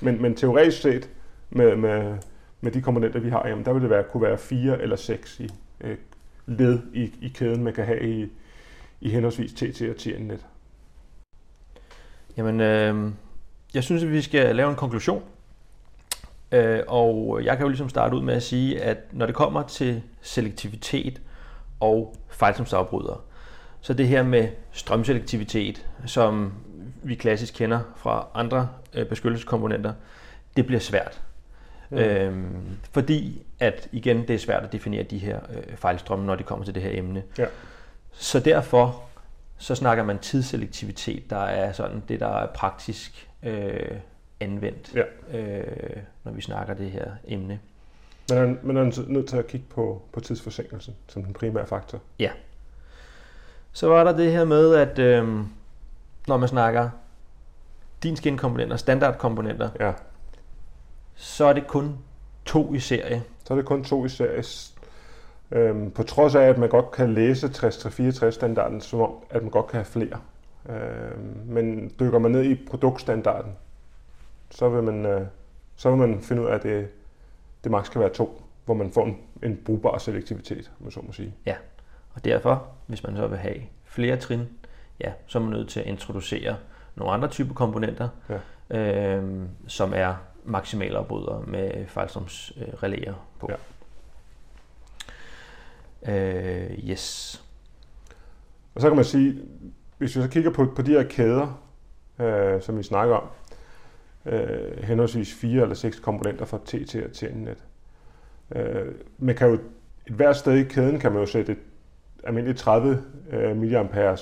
Men, 0.00 0.22
men 0.22 0.34
teoretisk 0.34 0.80
set, 0.82 1.08
med, 1.50 1.76
med, 1.76 2.14
med 2.60 2.72
de 2.72 2.80
komponenter, 2.80 3.20
vi 3.20 3.28
har, 3.30 3.48
jamen, 3.48 3.64
der 3.64 3.72
vil 3.72 3.82
det 3.82 3.90
være, 3.90 4.02
kunne 4.12 4.22
være 4.22 4.38
fire 4.38 4.82
eller 4.82 4.96
seks 4.96 5.40
i, 5.40 5.48
øh, 5.80 5.96
led 6.46 6.78
i, 6.94 7.02
i 7.22 7.28
kæden, 7.34 7.64
man 7.64 7.72
kan 7.72 7.84
have 7.84 8.02
i, 8.08 8.26
i 9.00 9.10
henholdsvis 9.10 9.52
TT 9.52 9.82
og 9.82 9.96
TN-net. 9.96 10.46
Jamen, 12.36 12.60
øh, 12.60 13.12
jeg 13.74 13.84
synes, 13.84 14.02
at 14.02 14.12
vi 14.12 14.22
skal 14.22 14.56
lave 14.56 14.70
en 14.70 14.76
konklusion. 14.76 15.22
Øh, 16.52 16.80
og 16.86 17.40
jeg 17.44 17.56
kan 17.56 17.64
jo 17.64 17.68
ligesom 17.68 17.88
starte 17.88 18.16
ud 18.16 18.22
med 18.22 18.34
at 18.34 18.42
sige, 18.42 18.82
at 18.82 18.98
når 19.12 19.26
det 19.26 19.34
kommer 19.34 19.62
til 19.62 20.02
selektivitet 20.22 21.20
og 21.80 22.16
fejlsomsafbryder, 22.28 23.24
så 23.80 23.94
det 23.94 24.08
her 24.08 24.22
med 24.22 24.48
strømselektivitet, 24.72 25.86
som 26.06 26.52
vi 27.02 27.14
klassisk 27.14 27.54
kender 27.54 27.80
fra 27.96 28.26
andre 28.34 28.68
øh, 28.94 29.06
beskyttelseskomponenter, 29.06 29.92
det 30.56 30.66
bliver 30.66 30.80
svært. 30.80 31.22
Mm. 31.90 31.98
Øhm, 31.98 32.78
fordi 32.92 33.42
at 33.60 33.88
igen, 33.92 34.28
det 34.28 34.34
er 34.34 34.38
svært 34.38 34.64
at 34.64 34.72
definere 34.72 35.02
de 35.02 35.18
her 35.18 35.40
øh, 35.50 35.76
fejlstrømme, 35.76 36.26
når 36.26 36.34
de 36.34 36.42
kommer 36.42 36.64
til 36.64 36.74
det 36.74 36.82
her 36.82 36.98
emne. 36.98 37.22
Ja. 37.38 37.46
Så 38.12 38.40
derfor 38.40 39.02
så 39.58 39.74
snakker 39.74 40.04
man 40.04 40.18
tidsselektivitet, 40.18 41.30
der 41.30 41.36
er 41.38 41.72
sådan 41.72 42.02
det, 42.08 42.20
der 42.20 42.26
er 42.28 42.46
praktisk 42.46 43.28
øh, 43.42 43.96
anvendt, 44.40 44.94
Ja. 44.94 45.38
øh, 45.38 45.96
når 46.24 46.32
vi 46.32 46.40
snakker 46.40 46.74
det 46.74 46.90
her 46.90 47.10
emne. 47.24 47.60
Man 48.30 48.38
er, 48.38 48.54
man 48.62 48.76
er 48.76 49.04
nødt 49.08 49.28
til 49.28 49.36
at 49.36 49.46
kigge 49.46 49.66
på, 49.70 50.02
på 50.12 50.20
tidsforsinkelsen 50.20 50.94
som 51.08 51.24
den 51.24 51.32
primære 51.32 51.66
faktor. 51.66 52.00
Så 53.72 53.88
var 53.88 54.04
der 54.04 54.16
det 54.16 54.32
her 54.32 54.44
med, 54.44 54.74
at 54.74 54.98
øh, 54.98 55.38
når 56.28 56.36
man 56.36 56.48
snakker 56.48 56.90
din 58.02 58.16
skinkomponenter, 58.16 58.76
standardkomponenter, 58.76 59.70
Ja, 59.80 59.92
så 61.14 61.44
er 61.44 61.52
det 61.52 61.66
kun 61.66 61.98
to 62.44 62.74
i 62.74 62.78
serie. 62.80 63.22
Så 63.44 63.54
er 63.54 63.56
det 63.58 63.66
kun 63.66 63.84
to 63.84 64.04
i 64.04 64.08
serie. 64.08 64.42
Øhm, 65.52 65.90
på 65.90 66.02
trods 66.02 66.34
af, 66.34 66.42
at 66.42 66.58
man 66.58 66.68
godt 66.68 66.90
kan 66.90 67.14
læse 67.14 67.46
63-64 67.46 68.30
standarden, 68.30 68.80
som 68.80 69.00
om, 69.00 69.14
at 69.30 69.42
man 69.42 69.50
godt 69.50 69.66
kan 69.66 69.76
have 69.76 69.84
flere. 69.84 70.20
Øhm, 70.68 71.40
men 71.46 71.92
dykker 72.00 72.18
man 72.18 72.30
ned 72.30 72.44
i 72.44 72.54
produktstandarden, 72.70 73.52
så 74.50 74.68
vil 74.68 74.82
man, 74.82 75.06
øh, 75.06 75.26
så 75.76 75.90
vil 75.90 75.98
man 75.98 76.20
finde 76.20 76.42
ud 76.42 76.46
af, 76.46 76.54
at 76.54 76.62
det, 76.62 76.88
det 77.64 77.72
maks 77.72 77.88
kan 77.88 78.00
være 78.00 78.10
to, 78.10 78.42
hvor 78.64 78.74
man 78.74 78.90
får 78.90 79.06
en, 79.06 79.18
en 79.42 79.60
brugbar 79.64 79.98
selektivitet, 79.98 80.70
om 80.84 80.90
så 80.90 81.00
må 81.06 81.12
sige. 81.12 81.34
Ja, 81.46 81.54
og 82.14 82.24
derfor, 82.24 82.66
hvis 82.86 83.02
man 83.02 83.16
så 83.16 83.26
vil 83.26 83.38
have 83.38 83.62
flere 83.84 84.16
trin, 84.16 84.48
ja, 85.00 85.12
så 85.26 85.38
er 85.38 85.42
man 85.42 85.52
nødt 85.52 85.68
til 85.68 85.80
at 85.80 85.86
introducere 85.86 86.56
nogle 86.94 87.12
andre 87.12 87.28
typer 87.28 87.54
komponenter, 87.54 88.08
ja. 88.70 88.78
øh, 88.78 89.42
som 89.66 89.92
er 89.96 90.14
maksimalafbrydere 90.44 91.42
med 91.46 91.86
fejlstrømsrelæer 91.86 93.14
på. 93.40 93.46
Ja. 93.50 93.56
Øh, 96.08 96.90
yes. 96.90 97.36
Og 98.74 98.80
så 98.80 98.88
kan 98.88 98.96
man 98.96 99.04
sige, 99.04 99.42
hvis 99.98 100.16
vi 100.16 100.22
så 100.22 100.28
kigger 100.28 100.50
på, 100.50 100.66
på 100.76 100.82
de 100.82 100.90
her 100.90 101.02
kæder, 101.02 101.62
øh, 102.20 102.62
som 102.62 102.78
vi 102.78 102.82
snakker 102.82 103.14
om, 103.14 103.28
øh, 104.26 104.82
henholdsvis 104.82 105.34
fire 105.34 105.62
eller 105.62 105.74
seks 105.74 106.00
komponenter 106.00 106.44
fra 106.44 106.58
T 106.64 106.68
til 106.68 107.10
TN-net. 107.12 107.64
Øh, 108.54 108.94
man 109.18 109.34
kan 109.34 109.48
jo, 109.48 109.54
et 110.06 110.14
hvert 110.14 110.36
sted 110.36 110.54
i 110.54 110.62
kæden 110.62 110.98
kan 110.98 111.12
man 111.12 111.20
jo 111.20 111.26
sætte 111.26 111.52
et 111.52 111.58
almindeligt 112.24 112.58
30 112.58 113.02
øh, 113.30 113.56
mA 113.56 114.16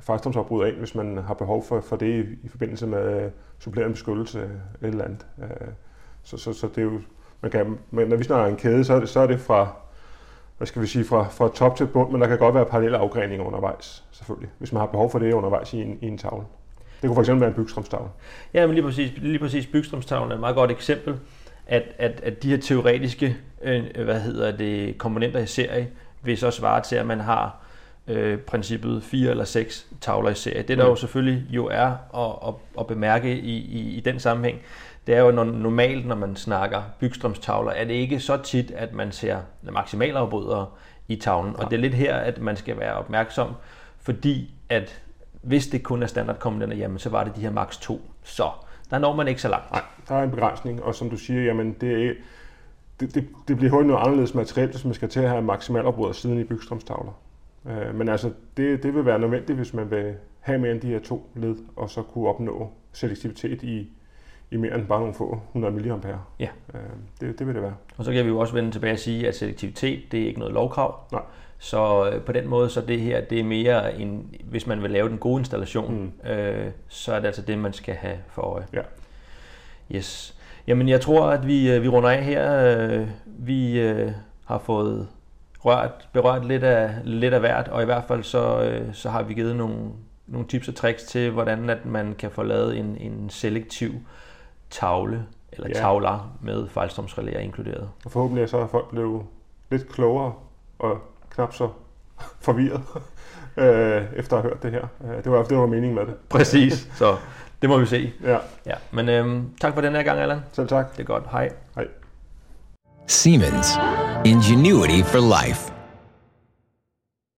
fejlstrømsafbrud 0.00 0.66
ind, 0.66 0.76
hvis 0.76 0.94
man 0.94 1.16
har 1.18 1.34
behov 1.34 1.64
for, 1.64 1.80
for 1.80 1.96
det 1.96 2.06
i, 2.06 2.46
i 2.46 2.48
forbindelse 2.48 2.86
med 2.86 3.22
øh, 3.22 3.30
supplerende 3.58 3.92
beskyttelse 3.92 4.38
eller 4.40 4.58
et 4.82 4.88
eller 4.88 5.04
andet. 5.04 5.26
Øh, 5.42 5.68
så, 6.22 6.36
så, 6.36 6.52
så 6.52 6.68
det 6.68 6.78
er 6.78 6.82
jo, 6.82 7.00
man 7.40 7.50
kan, 7.50 7.78
men 7.90 8.08
når 8.08 8.16
vi 8.16 8.24
snakker 8.24 8.46
en 8.46 8.56
kæde, 8.56 8.84
så 8.84 8.94
er 8.94 9.00
det, 9.00 9.08
så 9.08 9.20
er 9.20 9.26
det 9.26 9.40
fra, 9.40 9.76
hvad 10.58 10.66
skal 10.66 10.82
vi 10.82 10.86
sige, 10.86 11.04
fra, 11.04 11.28
fra 11.28 11.48
top 11.54 11.76
til 11.76 11.86
bund, 11.86 12.10
men 12.10 12.20
der 12.20 12.26
kan 12.26 12.38
godt 12.38 12.54
være 12.54 12.64
parallelle 12.64 12.98
afgreninger 12.98 13.44
undervejs, 13.44 14.04
selvfølgelig, 14.10 14.50
hvis 14.58 14.72
man 14.72 14.80
har 14.80 14.86
behov 14.86 15.10
for 15.10 15.18
det 15.18 15.32
undervejs 15.32 15.72
i 15.72 15.82
en, 15.82 15.98
i 16.00 16.06
en 16.06 16.18
tavle. 16.18 16.44
Det 17.02 17.10
kunne 17.10 17.24
fx 17.24 17.28
være 17.28 17.48
en 17.48 17.54
bygstrømstavle. 17.54 18.08
Ja, 18.54 18.66
men 18.66 18.74
lige 18.74 18.84
præcis, 18.84 19.12
lige 19.16 19.38
præcis 19.38 19.66
bygstrømstavlen 19.66 20.30
er 20.30 20.34
et 20.34 20.40
meget 20.40 20.56
godt 20.56 20.70
eksempel, 20.70 21.18
at, 21.66 21.82
at, 21.98 22.20
at 22.22 22.42
de 22.42 22.50
her 22.50 22.56
teoretiske 22.56 23.36
øh, 23.62 24.04
hvad 24.04 24.20
hedder 24.20 24.56
det, 24.56 24.98
komponenter 24.98 25.40
i 25.40 25.46
serie 25.46 25.88
vil 26.22 26.38
så 26.38 26.50
svare 26.50 26.82
til, 26.82 26.96
at 26.96 27.06
man 27.06 27.20
har 27.20 27.56
øh, 28.08 28.38
princippet 28.38 29.02
fire 29.02 29.30
eller 29.30 29.44
seks 29.44 29.86
tavler 30.00 30.30
i 30.30 30.34
serie. 30.34 30.62
Det 30.62 30.78
der 30.78 30.84
mm. 30.84 30.90
jo 30.90 30.96
selvfølgelig 30.96 31.46
jo 31.50 31.66
er 31.66 31.86
at, 32.14 32.48
at, 32.48 32.54
at 32.80 32.86
bemærke 32.86 33.38
i, 33.38 33.56
i, 33.56 33.96
i 33.96 34.00
den 34.00 34.20
sammenhæng, 34.20 34.60
det 35.06 35.16
er 35.16 35.20
jo 35.20 35.30
når, 35.30 35.44
normalt, 35.44 36.06
når 36.06 36.14
man 36.14 36.36
snakker 36.36 36.82
bygstrømstavler, 37.00 37.70
er 37.70 37.84
det 37.84 37.94
ikke 37.94 38.20
så 38.20 38.36
tit, 38.36 38.70
at 38.70 38.94
man 38.94 39.12
ser 39.12 39.38
maksimalafbrydere 39.62 40.66
i 41.08 41.16
tavlen. 41.16 41.54
Ja. 41.58 41.64
Og 41.64 41.70
det 41.70 41.76
er 41.76 41.80
lidt 41.80 41.94
her, 41.94 42.16
at 42.16 42.40
man 42.40 42.56
skal 42.56 42.78
være 42.78 42.94
opmærksom, 42.94 43.54
fordi 44.00 44.50
at 44.68 45.02
hvis 45.42 45.66
det 45.66 45.82
kun 45.82 46.02
er 46.02 46.06
standardkomponenter, 46.06 46.76
jamen 46.76 46.98
så 46.98 47.10
var 47.10 47.24
det 47.24 47.36
de 47.36 47.40
her 47.40 47.50
max 47.50 47.78
2. 47.78 48.00
Så 48.22 48.50
der 48.90 48.98
når 48.98 49.16
man 49.16 49.28
ikke 49.28 49.42
så 49.42 49.48
langt. 49.48 49.70
Nej, 49.70 49.82
der 50.08 50.14
er 50.14 50.22
en 50.22 50.30
begrænsning, 50.30 50.82
og 50.82 50.94
som 50.94 51.10
du 51.10 51.16
siger, 51.16 51.42
jamen 51.42 51.72
det, 51.80 52.16
det, 53.00 53.14
det, 53.14 53.28
det 53.48 53.56
bliver 53.56 53.70
hurtigt 53.70 53.88
noget 53.88 54.06
anderledes 54.06 54.34
materielt, 54.34 54.70
hvis 54.70 54.84
man 54.84 54.94
skal 54.94 55.08
til 55.08 55.20
at 55.20 55.28
have 55.28 55.42
maksimalafbrydere 55.42 56.14
siden 56.14 56.40
i 56.40 56.44
bygstrømstavler. 56.44 57.12
Øh, 57.68 57.94
men 57.94 58.08
altså, 58.08 58.32
det, 58.56 58.82
det 58.82 58.94
vil 58.94 59.06
være 59.06 59.18
nødvendigt, 59.18 59.56
hvis 59.56 59.74
man 59.74 59.90
vil 59.90 60.14
have 60.40 60.58
mere 60.58 60.72
end 60.72 60.80
de 60.80 60.86
her 60.86 61.00
to 61.00 61.30
led, 61.34 61.56
og 61.76 61.90
så 61.90 62.02
kunne 62.02 62.28
opnå 62.28 62.72
selektivitet 62.92 63.62
i, 63.62 63.92
i 64.50 64.56
mere 64.56 64.74
end 64.74 64.86
bare 64.86 65.00
nogle 65.00 65.14
få 65.14 65.40
100 65.56 65.74
mA. 65.74 66.08
Ja. 66.38 66.48
Øh, 66.74 66.80
det, 67.20 67.38
det 67.38 67.46
vil 67.46 67.54
det 67.54 67.62
være. 67.62 67.74
Og 67.96 68.04
så 68.04 68.12
kan 68.12 68.24
vi 68.24 68.28
jo 68.28 68.38
også 68.38 68.54
vende 68.54 68.70
tilbage 68.70 68.92
og 68.92 68.98
sige, 68.98 69.28
at 69.28 69.36
selektivitet, 69.36 70.12
det 70.12 70.22
er 70.22 70.26
ikke 70.26 70.38
noget 70.38 70.54
lovkrav. 70.54 71.00
Nej. 71.12 71.22
Så 71.58 72.10
øh, 72.10 72.22
på 72.22 72.32
den 72.32 72.48
måde, 72.48 72.70
så 72.70 72.80
det 72.80 73.00
her, 73.00 73.20
det 73.20 73.40
er 73.40 73.44
mere 73.44 74.00
en, 74.00 74.34
hvis 74.44 74.66
man 74.66 74.82
vil 74.82 74.90
lave 74.90 75.08
den 75.08 75.18
gode 75.18 75.40
installation, 75.40 76.12
mm. 76.24 76.30
øh, 76.30 76.70
så 76.88 77.14
er 77.14 77.20
det 77.20 77.26
altså 77.26 77.42
det, 77.42 77.58
man 77.58 77.72
skal 77.72 77.94
have 77.94 78.18
for 78.28 78.42
øje. 78.42 78.66
Ja. 78.72 78.82
Yes. 79.96 80.38
Jamen, 80.66 80.88
jeg 80.88 81.00
tror, 81.00 81.26
at 81.26 81.46
vi, 81.46 81.78
vi 81.78 81.88
runder 81.88 82.10
af 82.10 82.24
her. 82.24 83.06
Vi 83.26 83.80
øh, 83.80 84.12
har 84.44 84.58
fået 84.58 85.08
rørt, 85.68 86.08
berørt 86.12 86.44
lidt 86.44 86.64
af, 86.64 86.94
lidt 87.04 87.34
af 87.34 87.40
hvert, 87.40 87.68
og 87.68 87.82
i 87.82 87.84
hvert 87.84 88.04
fald 88.08 88.22
så, 88.22 88.62
øh, 88.62 88.94
så 88.94 89.10
har 89.10 89.22
vi 89.22 89.34
givet 89.34 89.56
nogle, 89.56 89.76
nogle 90.26 90.48
tips 90.48 90.68
og 90.68 90.74
tricks 90.74 91.02
til, 91.02 91.30
hvordan 91.30 91.70
at 91.70 91.86
man 91.86 92.14
kan 92.18 92.30
få 92.30 92.42
lavet 92.42 92.78
en, 92.78 92.96
en 93.00 93.30
selektiv 93.30 93.92
tavle, 94.70 95.24
eller 95.52 95.68
ja. 95.68 95.74
tavler 95.74 96.36
med 96.40 96.68
fejlstrømsrelæer 96.68 97.38
inkluderet. 97.38 97.88
Og 98.04 98.10
forhåbentlig 98.10 98.48
så 98.48 98.58
er 98.58 98.66
folk 98.66 98.90
blevet 98.90 99.22
lidt 99.70 99.88
klogere 99.88 100.32
og 100.78 100.98
knap 101.30 101.54
så 101.54 101.68
forvirret 102.40 102.82
øh, 103.56 104.02
efter 104.16 104.36
at 104.36 104.42
have 104.42 104.52
hørt 104.52 104.62
det 104.62 104.70
her. 104.70 104.86
Øh, 105.04 105.24
det 105.24 105.32
var 105.32 105.42
det 105.44 105.58
var 105.58 105.66
meningen 105.66 105.94
med 105.94 106.06
det. 106.06 106.14
Præcis, 106.30 106.88
så 106.94 107.16
det 107.62 107.70
må 107.70 107.78
vi 107.78 107.86
se. 107.86 108.12
Ja. 108.24 108.38
ja. 108.66 108.74
Men 108.90 109.08
øhm, 109.08 109.50
tak 109.60 109.74
for 109.74 109.80
den 109.80 109.94
her 109.94 110.02
gang, 110.02 110.20
Allan. 110.20 110.40
Selv 110.52 110.68
tak. 110.68 110.92
Det 110.92 111.00
er 111.00 111.06
godt. 111.06 111.24
Hej. 111.30 111.50
Hej. 111.74 111.86
Siemens. 113.10 113.76
Ingenuity 114.24 115.02
for 115.02 115.18
life. 115.18 115.77